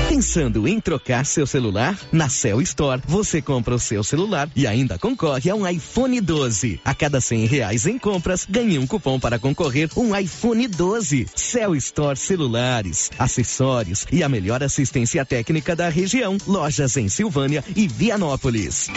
Pensando 0.08 0.68
em 0.68 0.78
trocar 0.78 1.26
seu 1.26 1.46
celular? 1.46 1.98
Na 2.12 2.28
Cell 2.28 2.60
Store, 2.60 3.02
você 3.08 3.42
compra 3.42 3.74
o 3.74 3.78
seu 3.78 4.04
celular 4.04 4.48
e 4.54 4.66
ainda 4.66 4.96
concorre 4.96 5.50
a 5.50 5.54
um 5.54 5.66
iPhone 5.66 6.20
12. 6.20 6.80
A 6.84 6.94
cada 6.94 7.20
cem 7.20 7.44
reais 7.44 7.86
em 7.86 7.98
compras, 7.98 8.46
ganhe 8.48 8.78
um 8.78 8.86
cupom 8.86 9.18
para 9.18 9.38
concorrer 9.38 9.90
um 9.96 10.16
iPhone 10.16 10.68
12. 10.68 11.26
Cell 11.34 11.74
Store 11.74 12.16
Celulares, 12.16 13.10
acessórios 13.18 14.06
e 14.12 14.22
a 14.22 14.28
melhor 14.28 14.62
assistência 14.62 15.24
técnica 15.24 15.74
da 15.74 15.88
região. 15.88 16.36
Lojas 16.46 16.96
em 16.96 17.08
Silvânia 17.08 17.64
e 17.74 17.88
Vianópolis. 17.88 18.90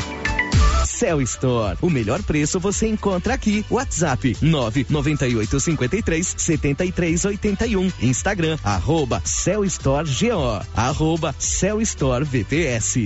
Cell 0.86 1.21
Store. 1.21 1.77
O 1.81 1.89
melhor 1.89 2.21
preço 2.23 2.59
você 2.59 2.88
encontra 2.88 3.33
aqui. 3.33 3.65
WhatsApp 3.69 4.38
998 4.41 5.59
53 5.59 6.36
73 6.38 7.25
81. 7.25 7.91
Instagram 8.01 8.57
arroba 8.63 9.21
Cell 9.25 9.63
Store 9.65 10.07
GO. 10.07 10.65
Arroba 10.75 11.36
Cell 11.39 11.81
Store 11.81 12.23
VPS. 12.23 13.05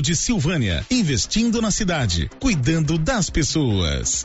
de 0.00 0.16
Silvânia, 0.16 0.86
investindo 0.90 1.60
na 1.60 1.70
cidade, 1.70 2.30
cuidando 2.40 2.96
das 2.96 3.28
pessoas. 3.28 4.24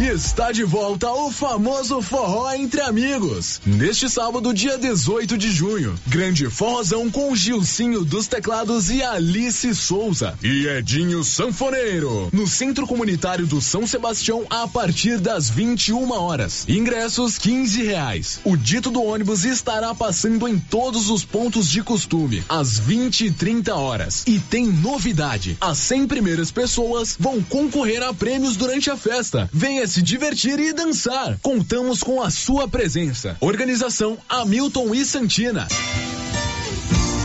Está 0.00 0.50
de 0.50 0.64
volta 0.64 1.12
o 1.12 1.30
famoso 1.30 2.00
forró 2.00 2.50
entre 2.54 2.80
amigos. 2.80 3.60
Neste 3.66 4.08
sábado, 4.08 4.54
dia 4.54 4.78
18 4.78 5.36
de 5.36 5.52
junho, 5.52 5.94
grande 6.06 6.48
forrozão 6.48 7.10
com 7.10 7.36
Gilcinho 7.36 8.02
dos 8.02 8.26
teclados 8.26 8.88
e 8.88 9.02
Alice 9.02 9.74
Souza 9.74 10.38
e 10.42 10.66
Edinho 10.66 11.22
Sanfoneiro, 11.22 12.30
no 12.32 12.46
Centro 12.46 12.86
Comunitário 12.86 13.46
do 13.46 13.60
São 13.60 13.86
Sebastião 13.86 14.46
a 14.48 14.66
partir 14.66 15.18
das 15.18 15.50
21 15.50 16.10
horas. 16.12 16.64
Ingressos 16.66 17.36
15 17.36 17.82
reais. 17.82 18.40
O 18.42 18.56
dito 18.56 18.90
do 18.90 19.02
ônibus 19.02 19.44
estará 19.44 19.94
passando 19.94 20.48
em 20.48 20.58
todos 20.58 21.10
os 21.10 21.26
pontos 21.26 21.68
de 21.68 21.82
costume 21.82 22.42
às 22.48 22.78
20 22.78 23.26
e 23.26 23.30
30 23.30 23.74
horas. 23.74 24.24
E 24.26 24.38
tem 24.38 24.66
novidade: 24.66 25.58
as 25.60 25.76
100 25.76 26.06
primeiras 26.06 26.50
pessoas 26.50 27.16
vão 27.20 27.42
concorrer 27.42 28.02
a 28.02 28.14
prêmios 28.14 28.56
durante 28.56 28.90
a 28.90 28.96
festa. 28.96 29.48
Venha 29.52 29.89
se 29.90 30.00
divertir 30.02 30.58
e 30.60 30.72
dançar. 30.72 31.36
Contamos 31.42 32.02
com 32.02 32.22
a 32.22 32.30
sua 32.30 32.68
presença. 32.68 33.36
Organização 33.40 34.16
Hamilton 34.28 34.94
e 34.94 35.04
Santina. 35.04 35.66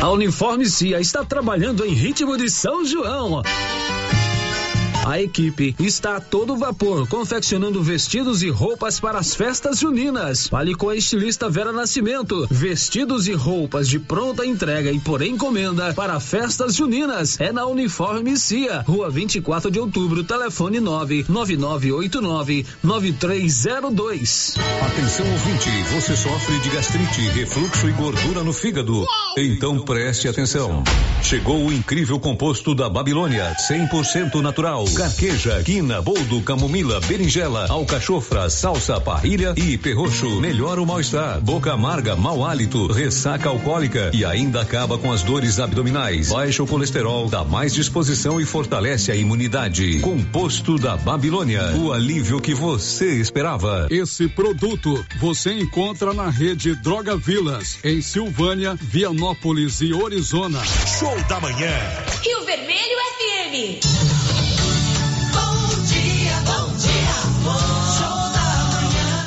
A 0.00 0.10
Uniforme 0.10 0.66
Cia 0.66 1.00
está 1.00 1.24
trabalhando 1.24 1.84
em 1.84 1.92
ritmo 1.92 2.36
de 2.36 2.50
São 2.50 2.84
João. 2.84 3.42
A 5.06 5.22
equipe 5.22 5.72
está 5.78 6.16
a 6.16 6.20
todo 6.20 6.56
vapor, 6.56 7.06
confeccionando 7.06 7.80
vestidos 7.80 8.42
e 8.42 8.50
roupas 8.50 8.98
para 8.98 9.20
as 9.20 9.36
festas 9.36 9.78
juninas. 9.78 10.48
Fale 10.48 10.74
com 10.74 10.88
a 10.88 10.96
estilista 10.96 11.48
Vera 11.48 11.70
Nascimento. 11.70 12.44
Vestidos 12.50 13.28
e 13.28 13.32
roupas 13.32 13.88
de 13.88 14.00
pronta 14.00 14.44
entrega 14.44 14.90
e 14.90 14.98
por 14.98 15.22
encomenda 15.22 15.94
para 15.94 16.18
festas 16.18 16.74
juninas. 16.74 17.38
É 17.40 17.52
na 17.52 17.66
Uniforme 17.66 18.36
Cia, 18.36 18.80
Rua 18.80 19.08
24 19.08 19.70
de 19.70 19.78
Outubro, 19.78 20.24
telefone 20.24 20.80
99989 20.80 22.66
9302. 22.82 24.56
Atenção 24.84 25.30
ouvinte, 25.30 25.70
você 25.94 26.16
sofre 26.16 26.58
de 26.58 26.68
gastrite, 26.70 27.20
refluxo 27.28 27.88
e 27.88 27.92
gordura 27.92 28.42
no 28.42 28.52
fígado. 28.52 29.06
Então 29.38 29.78
preste 29.78 30.26
atenção. 30.26 30.82
Chegou 31.22 31.64
o 31.64 31.72
incrível 31.72 32.18
composto 32.18 32.74
da 32.74 32.90
Babilônia, 32.90 33.54
100% 33.70 34.42
natural 34.42 34.84
carqueja, 34.96 35.62
quina, 35.62 36.00
boldo, 36.00 36.40
camomila, 36.40 36.98
berinjela, 37.00 37.66
alcachofra, 37.68 38.48
salsa, 38.48 38.98
parrilha 38.98 39.52
e 39.54 39.76
perroxo. 39.76 40.40
Melhora 40.40 40.80
o 40.80 40.86
mal-estar, 40.86 41.38
boca 41.38 41.74
amarga, 41.74 42.16
mau 42.16 42.42
hálito, 42.42 42.86
ressaca 42.90 43.50
alcoólica 43.50 44.10
e 44.14 44.24
ainda 44.24 44.62
acaba 44.62 44.96
com 44.96 45.12
as 45.12 45.22
dores 45.22 45.60
abdominais. 45.60 46.30
Baixa 46.30 46.62
o 46.62 46.66
colesterol, 46.66 47.28
dá 47.28 47.44
mais 47.44 47.74
disposição 47.74 48.40
e 48.40 48.46
fortalece 48.46 49.12
a 49.12 49.14
imunidade. 49.14 50.00
Composto 50.00 50.78
da 50.78 50.96
Babilônia, 50.96 51.76
o 51.76 51.92
alívio 51.92 52.40
que 52.40 52.54
você 52.54 53.20
esperava. 53.20 53.88
Esse 53.90 54.26
produto 54.28 55.04
você 55.20 55.52
encontra 55.52 56.14
na 56.14 56.30
rede 56.30 56.74
Droga 56.74 57.18
Vilas, 57.18 57.78
em 57.84 58.00
Silvânia, 58.00 58.74
Vianópolis 58.80 59.82
e 59.82 59.92
Orizona. 59.92 60.64
Show 60.98 61.22
da 61.28 61.38
manhã. 61.38 61.74
Rio 62.22 62.46
Vermelho 62.46 62.96
FM. 63.18 64.55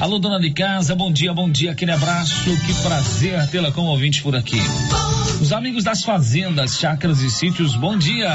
Alô, 0.00 0.20
dona 0.20 0.38
de 0.38 0.50
casa, 0.52 0.94
bom 0.94 1.10
dia, 1.10 1.34
bom 1.34 1.50
dia, 1.50 1.72
aquele 1.72 1.90
abraço, 1.90 2.56
que 2.64 2.74
prazer 2.82 3.48
tê-la 3.48 3.72
como 3.72 3.88
ouvinte 3.88 4.22
por 4.22 4.36
aqui. 4.36 4.60
Os 5.40 5.52
amigos 5.52 5.82
das 5.82 6.04
fazendas, 6.04 6.78
chácaras 6.78 7.20
e 7.20 7.28
sítios, 7.28 7.74
bom 7.74 7.98
dia. 7.98 8.30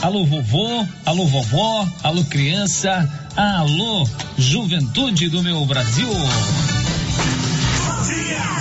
Alô, 0.00 0.24
vovô, 0.24 0.86
alô, 1.04 1.26
vovó, 1.26 1.86
alô, 2.02 2.24
criança, 2.24 3.06
alô, 3.36 4.08
juventude 4.38 5.28
do 5.28 5.42
meu 5.42 5.62
Brasil. 5.66 6.08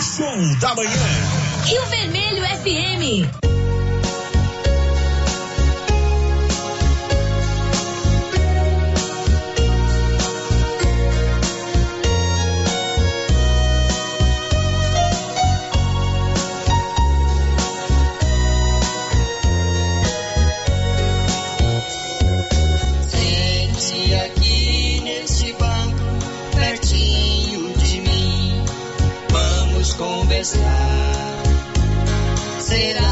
Show 0.02 0.60
da 0.60 0.76
manhã. 0.76 0.91
Rio 1.66 1.86
Vermelho 1.86 2.44
FM. 2.44 3.47
Conversar. 30.48 31.44
Será 32.60 33.06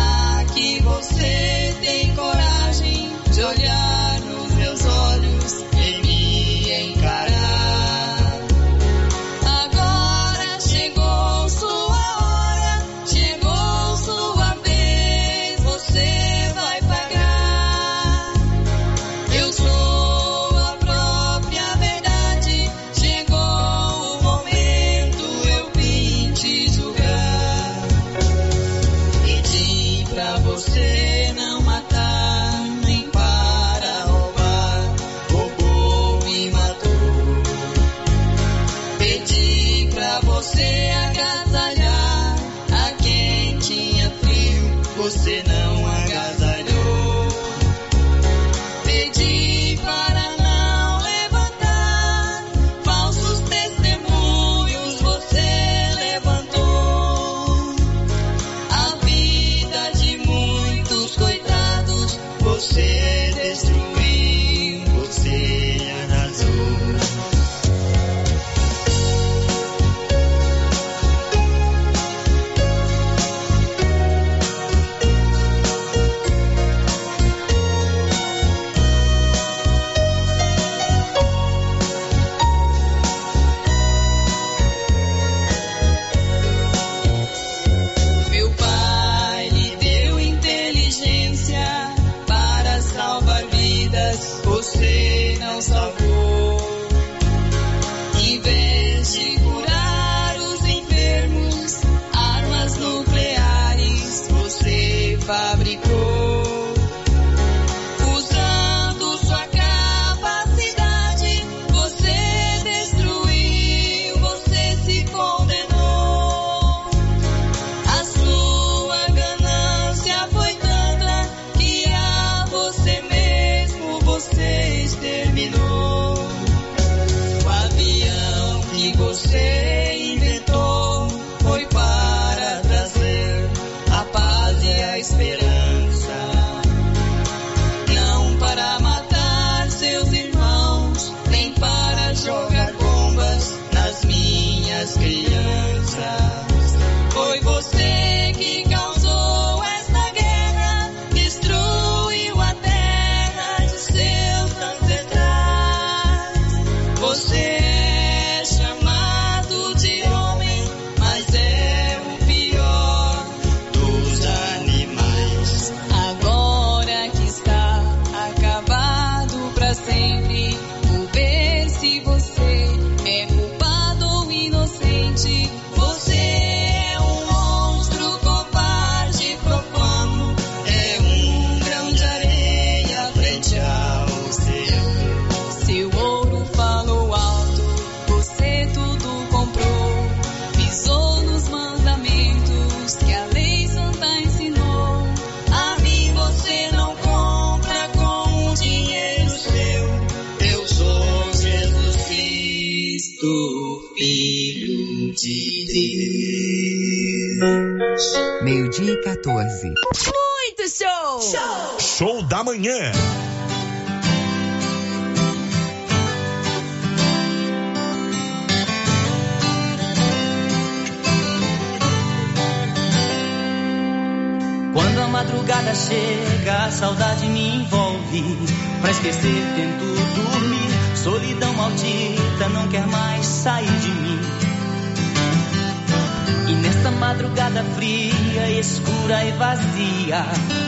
escura 239.05 239.23
e 239.23 239.31
vazia, 239.33 240.25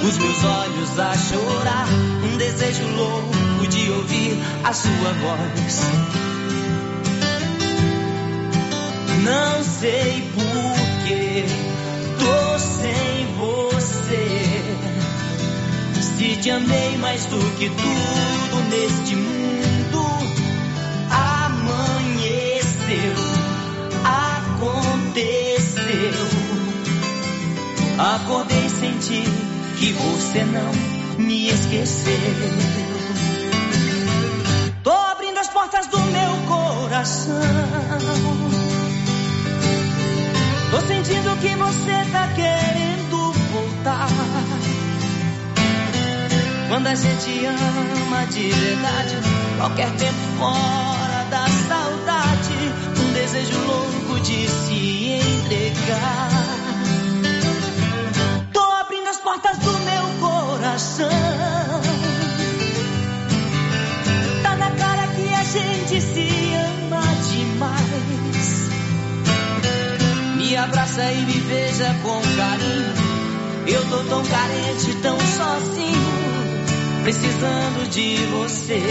os 0.08 0.18
meus 0.20 0.44
olhos 0.44 1.00
a 1.00 1.18
chorar, 1.18 1.88
um 2.24 2.38
desejo 2.38 2.86
louco 2.96 3.68
de 3.68 3.90
ouvir 3.90 4.38
a 4.64 4.74
sua 4.74 5.14
voz. 5.14 5.82
Não 9.24 9.64
sei 9.64 10.32
porquê, 10.36 11.46
tô 12.20 12.60
sem 12.60 13.26
você. 13.38 14.62
Se 16.00 16.36
te 16.38 16.52
amei 16.52 16.98
mais 16.98 17.26
do 17.26 17.40
que 17.58 17.70
tudo 17.70 18.70
neste 18.70 19.16
mundo 19.16 19.37
Acordei 28.00 28.70
senti 28.70 29.24
que 29.80 29.92
você 29.94 30.44
não 30.44 30.72
me 31.18 31.50
esqueceu. 31.50 32.14
Tô 34.84 34.92
abrindo 34.92 35.40
as 35.40 35.48
portas 35.48 35.88
do 35.88 36.00
meu 36.00 36.32
coração. 36.48 37.34
Tô 40.70 40.82
sentindo 40.82 41.40
que 41.42 41.56
você 41.56 42.12
tá 42.12 42.28
querendo 42.36 43.34
voltar. 43.52 44.08
Quando 46.70 46.88
a 46.88 46.94
gente 46.94 47.46
ama 47.46 48.26
de 48.28 48.52
verdade, 48.52 49.16
qualquer 49.58 49.90
tempo 49.94 50.20
fora 50.38 51.26
da 51.32 51.48
saudade, 51.68 52.74
um 53.00 53.14
desejo 53.14 53.58
louco 53.66 54.20
de 54.20 54.48
se 54.48 55.20
entregar 55.46 56.67
portas 59.28 59.58
do 59.58 59.74
meu 59.80 60.06
coração. 60.22 61.10
Tá 64.42 64.56
na 64.56 64.72
cara 64.72 65.06
que 65.08 65.34
a 65.34 65.44
gente 65.44 66.00
se 66.00 66.30
ama 66.56 67.02
demais. 67.30 68.70
Me 70.38 70.56
abraça 70.56 71.12
e 71.12 71.26
me 71.26 71.40
veja 71.42 71.94
com 72.04 72.22
carinho. 72.38 72.94
Eu 73.68 73.90
tô 73.90 74.02
tão 74.06 74.24
carente, 74.24 74.96
tão 75.02 75.20
sozinho, 75.20 77.04
precisando 77.04 77.90
de 77.90 78.16
você. 78.28 78.82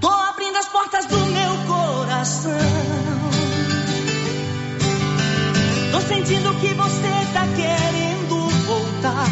Tô 0.00 0.08
abrindo 0.08 0.56
as 0.56 0.66
portas 0.68 1.04
do 1.06 1.18
meu 1.26 1.56
coração. 1.66 2.52
Tô 5.92 6.00
sentindo 6.00 6.54
que 6.54 6.68
você 6.68 7.10
tá 7.34 7.46
querendo 7.54 8.48
voltar. 8.66 9.28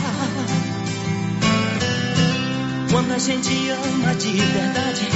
Quando 2.90 3.12
a 3.12 3.18
gente 3.18 3.70
ama 3.70 4.14
de 4.14 4.32
verdade, 4.32 5.08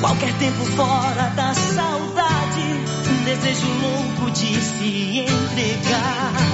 qualquer 0.00 0.32
tempo 0.38 0.64
fora 0.76 1.28
da 1.36 1.54
saudade, 1.54 2.62
um 3.10 3.24
desejo 3.24 3.68
louco 3.80 4.30
de 4.32 4.60
se 4.60 5.20
entregar. 5.20 6.53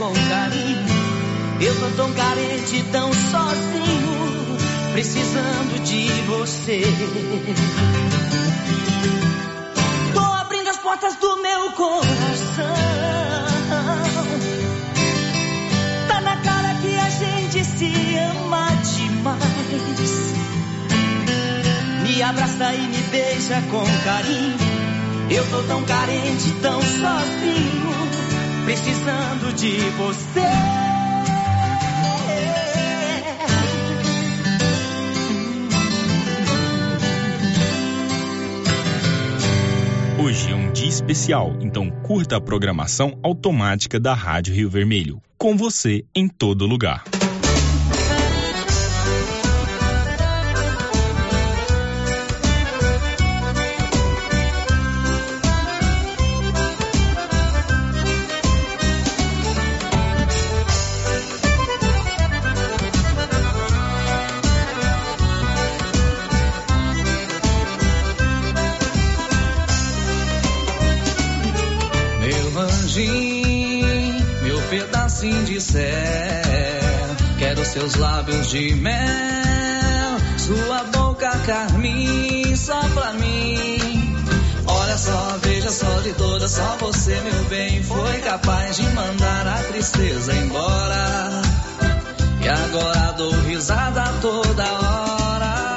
Com 0.00 0.12
carinho. 0.30 0.80
Eu 1.60 1.78
tô 1.78 1.90
tão 1.94 2.10
carente, 2.14 2.82
tão 2.90 3.12
sozinho, 3.12 4.56
precisando 4.92 5.84
de 5.84 6.08
você. 6.22 6.82
Tô 10.14 10.20
abrindo 10.20 10.68
as 10.68 10.78
portas 10.78 11.16
do 11.16 11.36
meu 11.42 11.72
coração. 11.72 12.64
Tá 16.08 16.20
na 16.22 16.36
cara 16.36 16.74
que 16.80 16.96
a 16.96 17.10
gente 17.10 17.62
se 17.62 18.16
ama 18.16 18.70
demais. 18.96 20.34
Me 22.02 22.22
abraça 22.22 22.72
e 22.72 22.88
me 22.88 23.02
beija 23.10 23.62
com 23.70 23.84
carinho. 24.02 24.56
Eu 25.30 25.48
tô 25.48 25.62
tão 25.62 25.84
carente, 25.84 26.50
tão 26.60 26.80
sozinho, 26.80 28.09
precisando 28.70 29.52
de 29.56 29.80
você. 29.98 30.40
Hoje 40.22 40.52
é 40.52 40.54
um 40.54 40.70
dia 40.70 40.88
especial, 40.88 41.56
então 41.60 41.90
curta 41.90 42.36
a 42.36 42.40
programação 42.40 43.18
automática 43.24 43.98
da 43.98 44.14
Rádio 44.14 44.54
Rio 44.54 44.70
Vermelho. 44.70 45.20
Com 45.36 45.56
você 45.56 46.04
em 46.14 46.28
todo 46.28 46.64
lugar. 46.64 47.02
De 78.50 78.74
mel, 78.74 80.18
sua 80.36 80.82
boca 80.92 81.30
carmim 81.46 82.56
só 82.56 82.80
pra 82.94 83.12
mim. 83.12 84.16
Olha 84.66 84.98
só, 84.98 85.38
veja 85.40 85.70
só 85.70 86.00
de 86.00 86.12
toda, 86.14 86.48
só 86.48 86.76
você, 86.80 87.14
meu 87.20 87.44
bem, 87.44 87.80
foi 87.84 88.18
capaz 88.18 88.74
de 88.74 88.82
mandar 88.88 89.46
a 89.46 89.62
tristeza 89.70 90.34
embora. 90.34 91.42
E 92.42 92.48
agora 92.48 93.12
dou 93.12 93.30
risada 93.42 94.02
toda 94.20 94.64
hora. 94.64 95.76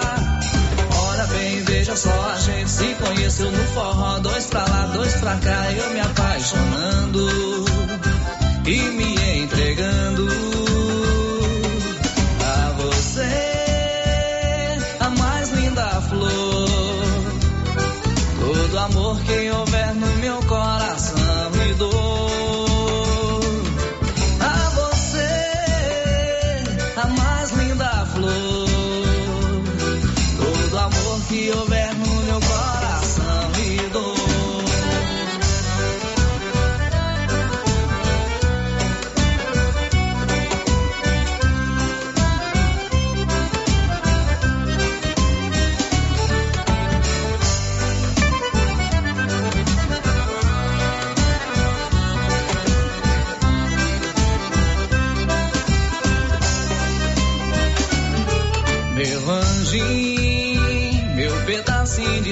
Olha 1.09 1.27
bem, 1.27 1.63
veja 1.65 1.95
só, 1.95 2.31
a 2.33 2.39
gente 2.39 2.71
se 2.71 2.95
conheceu 2.95 3.51
no 3.51 3.63
forró, 3.67 4.17
dois 4.17 4.47
pra 4.47 4.61
lá, 4.61 4.89
dois 4.95 5.13
pra 5.17 5.35
cá, 5.35 5.71
eu 5.73 5.93
me 5.93 5.99
apaixonando 5.99 7.29
e 8.65 8.81
me 8.95 9.12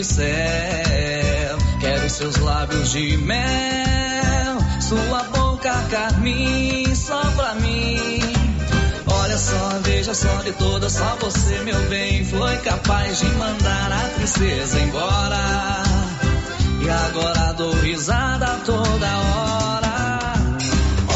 céu, 0.04 1.58
quero 1.80 2.10
seus 2.10 2.38
lábios 2.38 2.92
de 2.92 3.18
mel, 3.18 4.58
sua 4.82 5.24
boca 5.24 5.74
carmim 5.90 6.94
só 6.96 7.22
pra 7.36 7.56
mim. 7.56 8.20
Olha 9.08 9.38
só, 9.38 9.80
veja 9.84 10.14
só 10.14 10.42
de 10.44 10.52
toda, 10.54 10.90
só 10.90 11.16
você, 11.20 11.60
meu 11.60 11.80
bem, 11.90 12.24
foi 12.26 12.58
capaz 12.58 13.20
de 13.20 13.26
mandar 13.28 13.92
a 13.92 14.10
tristeza 14.16 14.80
embora. 14.80 15.84
E 16.84 16.90
agora 16.90 17.54
dou 17.54 17.74
risada 17.82 18.60
toda 18.66 19.18
hora. 19.18 20.20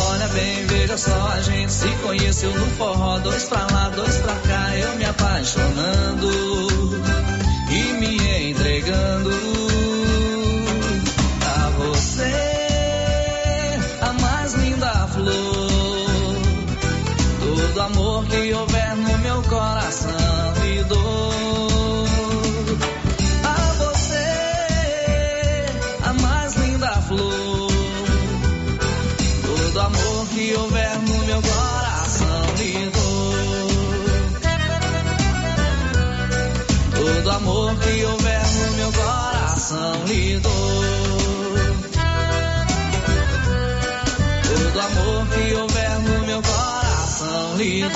Olha 0.09 0.27
bem, 0.29 0.65
veja 0.67 0.97
só, 0.97 1.31
a 1.33 1.41
gente 1.41 1.71
se 1.71 1.87
conheceu 2.03 2.51
no 2.51 2.65
forró, 2.77 3.19
dois 3.19 3.43
pra 3.45 3.65
lá, 3.71 3.89
dois 3.89 4.17
pra 4.17 4.35
cá, 4.35 4.77
eu 4.77 4.95
me 4.95 5.05
apaixonando 5.05 7.24
me 8.85 8.91
entregando 8.91 9.31
a 11.43 11.69
você, 11.71 12.33
a 14.01 14.13
mais 14.21 14.53
linda 14.53 15.07
flor. 15.07 16.35
Todo 17.39 17.81
amor 17.81 18.25
que 18.25 18.53
houver 18.53 18.74
dou. 40.39 40.51
Todo 44.43 44.79
amor 44.79 45.27
que 45.27 45.53
houver 45.55 45.99
no 45.99 46.25
meu 46.25 46.41
coração 46.41 47.57
lhe 47.57 47.89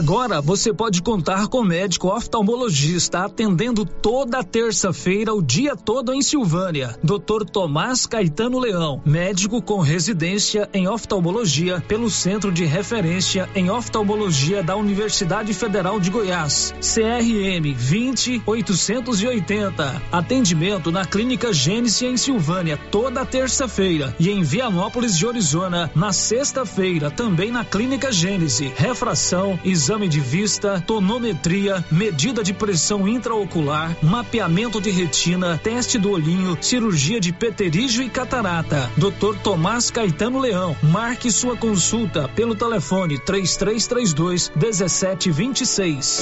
Agora 0.00 0.40
você 0.40 0.72
pode 0.72 1.02
contar 1.02 1.46
com 1.48 1.62
médico 1.62 2.08
oftalmologista 2.08 3.26
atendendo 3.26 3.84
toda 3.84 4.42
terça-feira, 4.42 5.34
o 5.34 5.42
dia 5.42 5.76
todo 5.76 6.14
em 6.14 6.22
Silvânia. 6.22 6.98
Dr. 7.04 7.44
Tomás 7.44 8.06
Caetano 8.06 8.58
Leão, 8.58 9.02
médico 9.04 9.60
com 9.60 9.80
residência 9.80 10.70
em 10.72 10.88
oftalmologia 10.88 11.84
pelo 11.86 12.08
Centro 12.08 12.50
de 12.50 12.64
Referência 12.64 13.46
em 13.54 13.68
Oftalmologia 13.68 14.62
da 14.62 14.74
Universidade 14.74 15.52
Federal 15.52 16.00
de 16.00 16.08
Goiás. 16.08 16.72
CRM 16.80 17.74
20880. 17.74 20.00
Atendimento 20.10 20.90
na 20.90 21.04
Clínica 21.04 21.52
Gênesis 21.52 22.00
em 22.00 22.16
Silvânia 22.16 22.78
toda 22.90 23.26
terça-feira 23.26 24.16
e 24.18 24.30
em 24.30 24.42
Vianópolis 24.42 25.18
de 25.18 25.26
Arizona 25.26 25.90
na 25.94 26.10
sexta-feira, 26.10 27.10
também 27.10 27.50
na 27.50 27.66
Clínica 27.66 28.10
Gênese. 28.10 28.72
Refração, 28.74 29.60
exame 29.62 29.89
de 29.90 30.20
vista, 30.20 30.80
tonometria, 30.86 31.84
medida 31.90 32.44
de 32.44 32.54
pressão 32.54 33.08
intraocular, 33.08 33.96
mapeamento 34.00 34.80
de 34.80 34.88
retina, 34.88 35.58
teste 35.58 35.98
do 35.98 36.12
olhinho, 36.12 36.56
cirurgia 36.60 37.18
de 37.18 37.32
peterígio 37.32 38.02
e 38.04 38.08
catarata. 38.08 38.88
Dr. 38.96 39.36
Tomás 39.42 39.90
Caetano 39.90 40.38
Leão. 40.38 40.76
Marque 40.80 41.30
sua 41.32 41.56
consulta 41.56 42.28
pelo 42.28 42.54
telefone 42.54 43.18
3332 43.18 44.52
1726. 44.54 46.20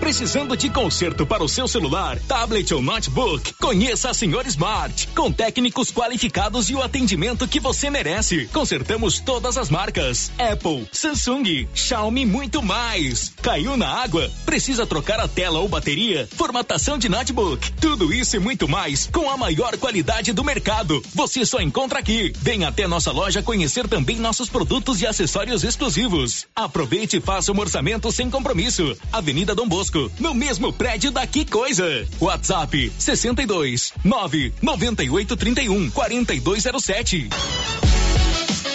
Precisando 0.00 0.56
de 0.56 0.70
conserto 0.70 1.26
para 1.26 1.44
o 1.44 1.48
seu 1.48 1.68
celular, 1.68 2.18
tablet 2.20 2.72
ou 2.72 2.80
notebook? 2.80 3.52
Conheça 3.60 4.08
a 4.08 4.14
Senhor 4.14 4.46
Smart, 4.46 5.08
com 5.08 5.30
técnicos 5.30 5.92
qualificados 5.92 6.70
e 6.70 6.74
o 6.74 6.82
atendimento 6.82 7.46
que 7.46 7.60
você 7.60 7.90
merece. 7.90 8.46
Consertamos 8.46 9.20
todas 9.20 9.58
as 9.58 9.68
marcas: 9.68 10.32
Apple, 10.38 10.88
Samsung, 10.90 11.68
Xiaomi, 11.74 12.24
muito 12.24 12.62
mais. 12.62 13.32
Caiu 13.42 13.76
na 13.76 13.88
água? 13.88 14.30
Precisa 14.46 14.86
trocar 14.86 15.20
a 15.20 15.28
tela 15.28 15.60
ou 15.60 15.68
bateria? 15.68 16.26
Formatação 16.34 16.96
de 16.96 17.08
notebook? 17.08 17.70
Tudo 17.72 18.12
isso 18.12 18.34
e 18.36 18.38
muito 18.38 18.66
mais 18.66 19.06
com 19.12 19.28
a 19.28 19.36
maior 19.36 19.76
qualidade 19.76 20.32
do 20.32 20.42
mercado. 20.42 21.02
Você 21.14 21.44
só 21.44 21.60
encontra 21.60 21.98
aqui. 21.98 22.32
Venha 22.38 22.68
até 22.68 22.88
nossa 22.88 23.12
loja 23.12 23.42
conhecer 23.42 23.86
também 23.86 24.16
nossos 24.16 24.48
produtos 24.48 25.02
e 25.02 25.06
acessórios 25.06 25.62
exclusivos. 25.62 26.46
Aproveite 26.56 27.18
e 27.18 27.20
faça 27.20 27.52
um 27.52 27.60
orçamento 27.60 28.10
sem 28.10 28.30
compromisso. 28.30 28.96
Avenida 29.12 29.54
Dom 29.54 29.68
Bosco 29.68 29.89
no 30.18 30.34
mesmo 30.34 30.72
prédio 30.72 31.10
da 31.10 31.26
Que 31.26 31.44
Coisa. 31.44 32.06
WhatsApp 32.20 32.92
62 32.98 33.92
9 34.04 34.52
98 34.62 35.36
31 35.36 35.90
4207. 35.90 37.28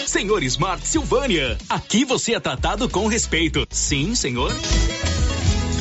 Senhor 0.06 0.42
Smart 0.44 0.86
Silvânia, 0.86 1.58
aqui 1.68 2.04
você 2.04 2.34
é 2.34 2.40
tratado 2.40 2.88
com 2.88 3.06
respeito. 3.06 3.66
Sim, 3.70 4.14
senhor. 4.14 4.52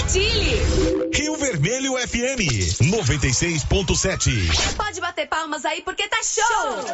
Compartilhe! 0.00 0.56
Rio 1.14 1.36
Vermelho 1.36 1.92
FM 1.98 2.40
96.7. 2.80 4.74
Pode 4.76 5.00
bater 5.00 5.28
palmas 5.28 5.64
aí 5.66 5.82
porque 5.82 6.08
tá 6.08 6.16
show! 6.22 6.86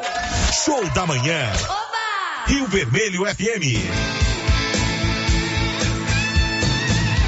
Show 0.52 0.84
da 0.90 1.06
manhã. 1.06 1.52
Oba! 1.68 2.46
Rio 2.48 2.66
Vermelho 2.66 3.24
FM. 3.24 3.62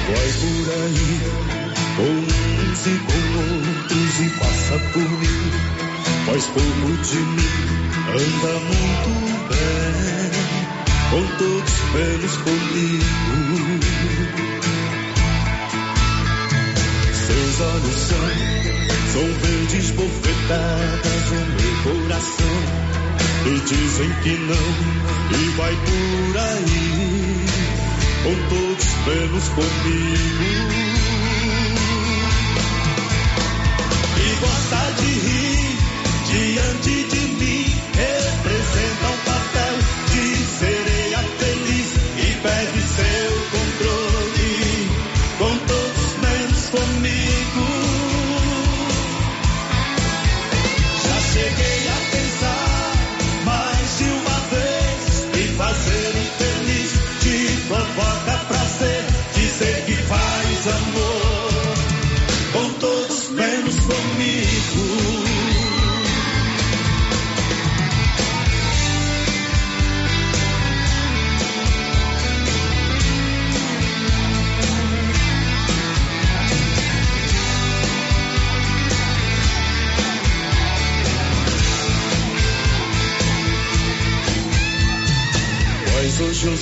Vai 0.05 0.31
por 0.33 0.69
aí, 0.73 1.19
com 1.95 2.03
uns 2.03 2.85
e 2.85 2.99
com 2.99 3.23
outros 3.39 4.19
e 4.19 4.29
passa 4.37 4.79
por 4.91 5.09
mim. 5.09 5.51
Faz 6.25 6.45
pouco 6.47 6.97
de 7.03 7.17
mim, 7.17 7.49
anda 8.09 8.59
muito 8.59 9.11
bem. 9.47 10.29
Com 11.09 11.23
todos 11.37 11.73
menos 11.93 12.35
comigo. 12.37 13.09
Seus 17.49 17.61
olhos 17.61 17.95
são, 17.95 18.17
são 19.11 19.25
verdes 19.41 19.89
bofetadas 19.91 21.31
no 21.31 21.41
meu 21.55 21.75
coração. 21.83 22.57
E 23.47 23.59
dizem 23.61 24.09
que 24.21 24.37
não, 24.37 24.67
e 25.31 25.49
vai 25.57 25.75
por 25.75 26.37
aí 26.37 27.45
com 28.23 28.35
todos 28.49 28.87
menos 29.07 29.49
comigo. 29.49 30.43
E 34.15 34.35
gosta 34.39 34.81
de 35.01 35.11
rir 35.19 35.38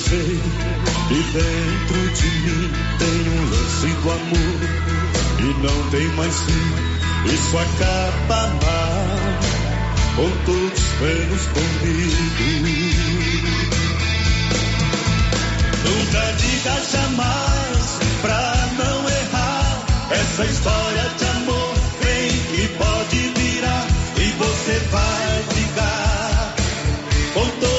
que 0.09 1.21
dentro 1.33 1.99
de 2.13 2.27
mim 2.27 2.71
tem 2.97 3.27
um 3.29 3.43
lance 3.49 3.87
do 3.87 4.09
amor 4.09 4.59
e 5.39 5.43
não 5.61 5.89
tem 5.89 6.07
mais 6.15 6.33
fim. 6.43 6.67
Isso 7.33 7.57
acaba 7.57 8.47
mal 8.47 9.47
com 10.15 10.29
todos 10.45 10.83
menos 11.01 11.43
comigo. 11.47 12.87
Nunca 15.83 16.33
diga 16.37 16.75
jamais 16.89 17.99
pra 18.21 18.69
não 18.77 19.09
errar. 19.09 19.85
Essa 20.11 20.45
história 20.45 21.11
de 21.17 21.25
amor 21.25 21.73
vem 22.01 22.29
que 22.29 22.67
pode 22.77 23.17
virar 23.35 23.87
e 24.15 24.31
você 24.37 24.79
vai 24.89 25.43
ficar 25.53 26.55
com 27.33 27.45
todos 27.59 27.76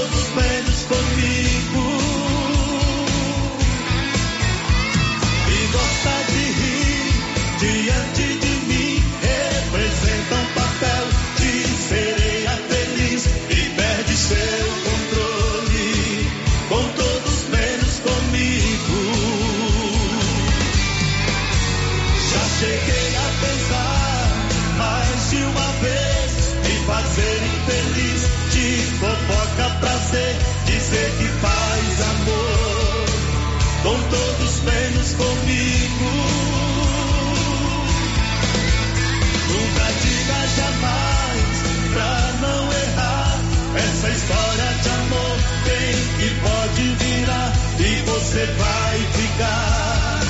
lugar, 49.38 50.20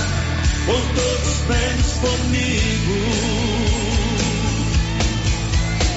com 0.66 0.94
todos 0.94 1.28
os 1.28 1.40
prêmios 1.46 1.92
comigo. 1.94 2.98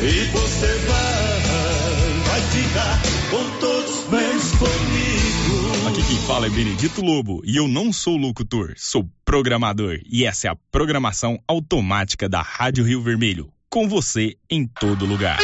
E 0.01 0.25
você 0.31 0.77
vai, 0.87 2.19
vai 2.25 2.41
ficar 2.41 3.01
com 3.29 3.59
todos 3.59 3.99
os 3.99 4.05
prêmios 4.05 4.51
comigo. 4.51 5.87
Aqui 5.89 6.03
quem 6.07 6.17
fala 6.25 6.47
é 6.47 6.49
Benedito 6.49 7.01
Lobo 7.01 7.41
e 7.43 7.57
eu 7.57 7.67
não 7.67 7.91
sou 7.91 8.15
locutor, 8.15 8.73
sou 8.77 9.07
programador. 9.25 9.99
E 10.09 10.25
essa 10.25 10.47
é 10.47 10.51
a 10.51 10.57
programação 10.71 11.37
automática 11.47 12.29
da 12.29 12.41
Rádio 12.41 12.85
Rio 12.85 13.01
Vermelho, 13.01 13.51
com 13.69 13.89
você 13.89 14.37
em 14.49 14.65
todo 14.65 15.05
lugar. 15.05 15.39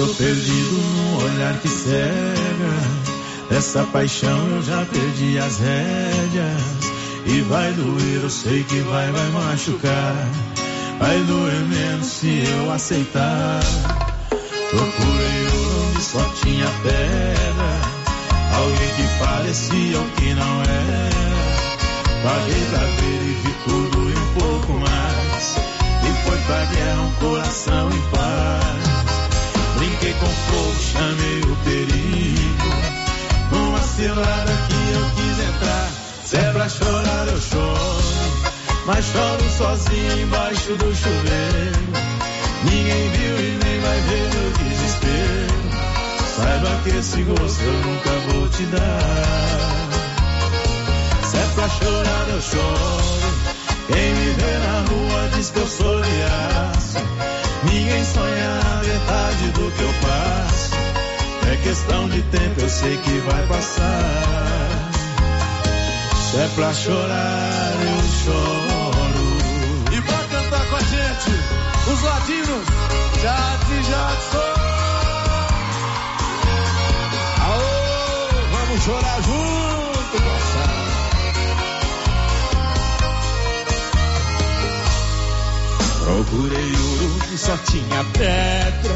Tô 0.00 0.06
perdido 0.14 0.72
num 0.72 1.16
olhar 1.24 1.58
que 1.58 1.68
cega. 1.68 3.54
Essa 3.54 3.84
paixão 3.84 4.48
eu 4.48 4.62
já 4.62 4.86
perdi 4.86 5.38
as 5.38 5.58
rédeas. 5.58 6.62
E 7.26 7.42
vai 7.42 7.70
doer, 7.72 8.22
eu 8.22 8.30
sei 8.30 8.64
que 8.64 8.80
vai, 8.80 9.10
vai 9.12 9.28
machucar. 9.28 10.26
Vai 10.98 11.18
doer 11.24 11.60
menos 11.66 12.06
se 12.06 12.44
eu 12.46 12.72
aceitar. 12.72 13.60
Procurei 14.70 15.46
onde 15.90 16.02
só 16.02 16.24
tinha 16.42 16.66
pedra. 16.82 17.70
Alguém 18.56 18.88
que 18.96 19.24
parecia 19.24 20.00
o 20.00 20.10
que 20.12 20.32
não 20.32 20.62
era. 20.62 21.10
Paguei 22.22 22.64
pra 22.70 22.78
ver 22.78 23.22
e 23.22 23.40
vi 23.42 23.54
tudo 23.64 24.10
e 24.10 24.14
um 24.16 24.40
pouco 24.40 24.72
mais. 24.72 25.56
E 26.04 26.26
foi 26.26 26.38
pra 26.38 26.64
guerra 26.64 27.02
um 27.02 27.12
coração 27.12 27.90
em 27.90 28.00
paz. 28.10 29.09
Brinquei 30.00 30.14
com 30.14 30.26
fogo, 30.26 30.80
chamei 30.80 31.40
o 31.40 31.56
perigo. 31.56 32.70
Numa 33.52 33.82
cilada 33.82 34.52
que 34.66 34.92
eu 34.94 35.04
quis 35.14 35.38
entrar. 35.46 35.90
Se 36.24 36.36
é 36.36 36.52
pra 36.52 36.68
chorar, 36.70 37.28
eu 37.28 37.38
choro. 37.38 38.02
Mas 38.86 39.04
choro 39.04 39.50
sozinho 39.58 40.22
embaixo 40.22 40.74
do 40.76 40.94
chuveiro. 40.94 41.84
Ninguém 42.64 43.10
viu 43.10 43.40
e 43.40 43.58
nem 43.62 43.80
vai 43.80 44.00
ver 44.00 44.30
meu 44.32 44.50
desespero. 44.64 45.60
Saiba 46.34 46.80
que 46.82 46.96
esse 46.96 47.22
gosto 47.22 47.62
eu 47.62 47.72
nunca 47.72 48.10
vou 48.32 48.48
te 48.48 48.64
dar. 48.64 49.80
Se 51.24 51.36
é 51.36 51.46
pra 51.54 51.68
chorar, 51.68 52.26
eu 52.30 52.40
choro. 52.40 53.30
Quem 53.86 54.14
me 54.14 54.32
vê 54.32 54.58
na 54.60 54.80
rua 54.88 55.28
diz 55.36 55.50
que 55.50 55.58
eu 55.58 55.66
sou 55.66 56.00
de 56.00 56.22
aço. 56.22 57.29
Ninguém 57.64 58.04
sonha 58.04 58.60
a 58.60 58.82
metade 58.82 59.48
do 59.52 59.70
que 59.70 59.82
eu 59.82 59.92
passo. 60.00 60.70
É 61.52 61.56
questão 61.56 62.08
de 62.08 62.22
tempo, 62.22 62.60
eu 62.60 62.68
sei 62.70 62.96
que 62.96 63.18
vai 63.18 63.46
passar. 63.46 64.90
Se 66.14 66.36
é 66.38 66.48
pra 66.54 66.72
chorar, 66.72 67.72
eu 67.82 68.02
choro. 68.24 69.30
E 69.92 70.00
pra 70.00 70.18
cantar 70.18 70.66
com 70.68 70.76
a 70.76 70.80
gente, 70.80 71.30
os 71.92 72.02
latinos, 72.02 72.66
Jade 73.20 73.82
Jackson. 73.82 74.38
Aô, 77.42 77.58
vamos 78.52 78.82
chorar 78.84 79.22
junto, 79.22 79.49
Procurei 86.04 86.72
ouro 86.76 87.20
que 87.28 87.36
só 87.36 87.56
tinha 87.70 88.04
pedra. 88.12 88.94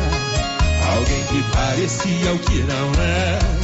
Alguém 0.97 1.25
que 1.25 1.43
parecia 1.53 2.33
o 2.33 2.39
que 2.39 2.63
não 2.63 2.93
era. 2.95 3.55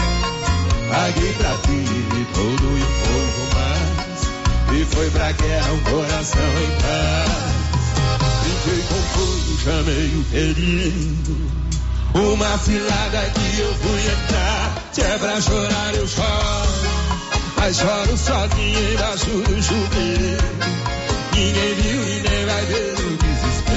Paguei 0.90 1.32
pra 1.34 1.54
vir 1.66 2.26
todo 2.34 2.78
e 2.78 2.84
pouco 3.04 3.42
mais. 3.54 4.78
E 4.78 4.84
foi 4.84 5.10
pra 5.10 5.32
guerra 5.32 5.72
um 5.72 5.80
coração 5.80 6.42
em 6.42 6.70
paz. 6.82 7.50
Brinquei 8.42 8.82
com 8.88 9.02
fogo, 9.14 9.58
chamei 9.64 10.08
o 10.16 10.24
perigo. 10.30 11.50
Uma 12.14 12.58
cilada 12.58 13.30
que 13.34 13.60
eu 13.60 13.74
fui 13.74 14.00
entrar. 14.00 14.74
Se 14.92 15.00
é 15.02 15.18
pra 15.18 15.40
chorar, 15.40 15.94
eu 15.94 16.06
choro. 16.06 16.90
Mas 17.56 17.76
choro 17.76 18.16
sozinho 18.16 18.92
embaixo 18.94 19.26
do 19.26 19.62
chuveiro. 19.62 20.50
Ninguém 21.32 21.74
viu 21.74 22.02
e 22.02 22.22
nem 22.28 22.46
vai 22.46 22.64
ver 22.66 22.94
o 22.98 23.19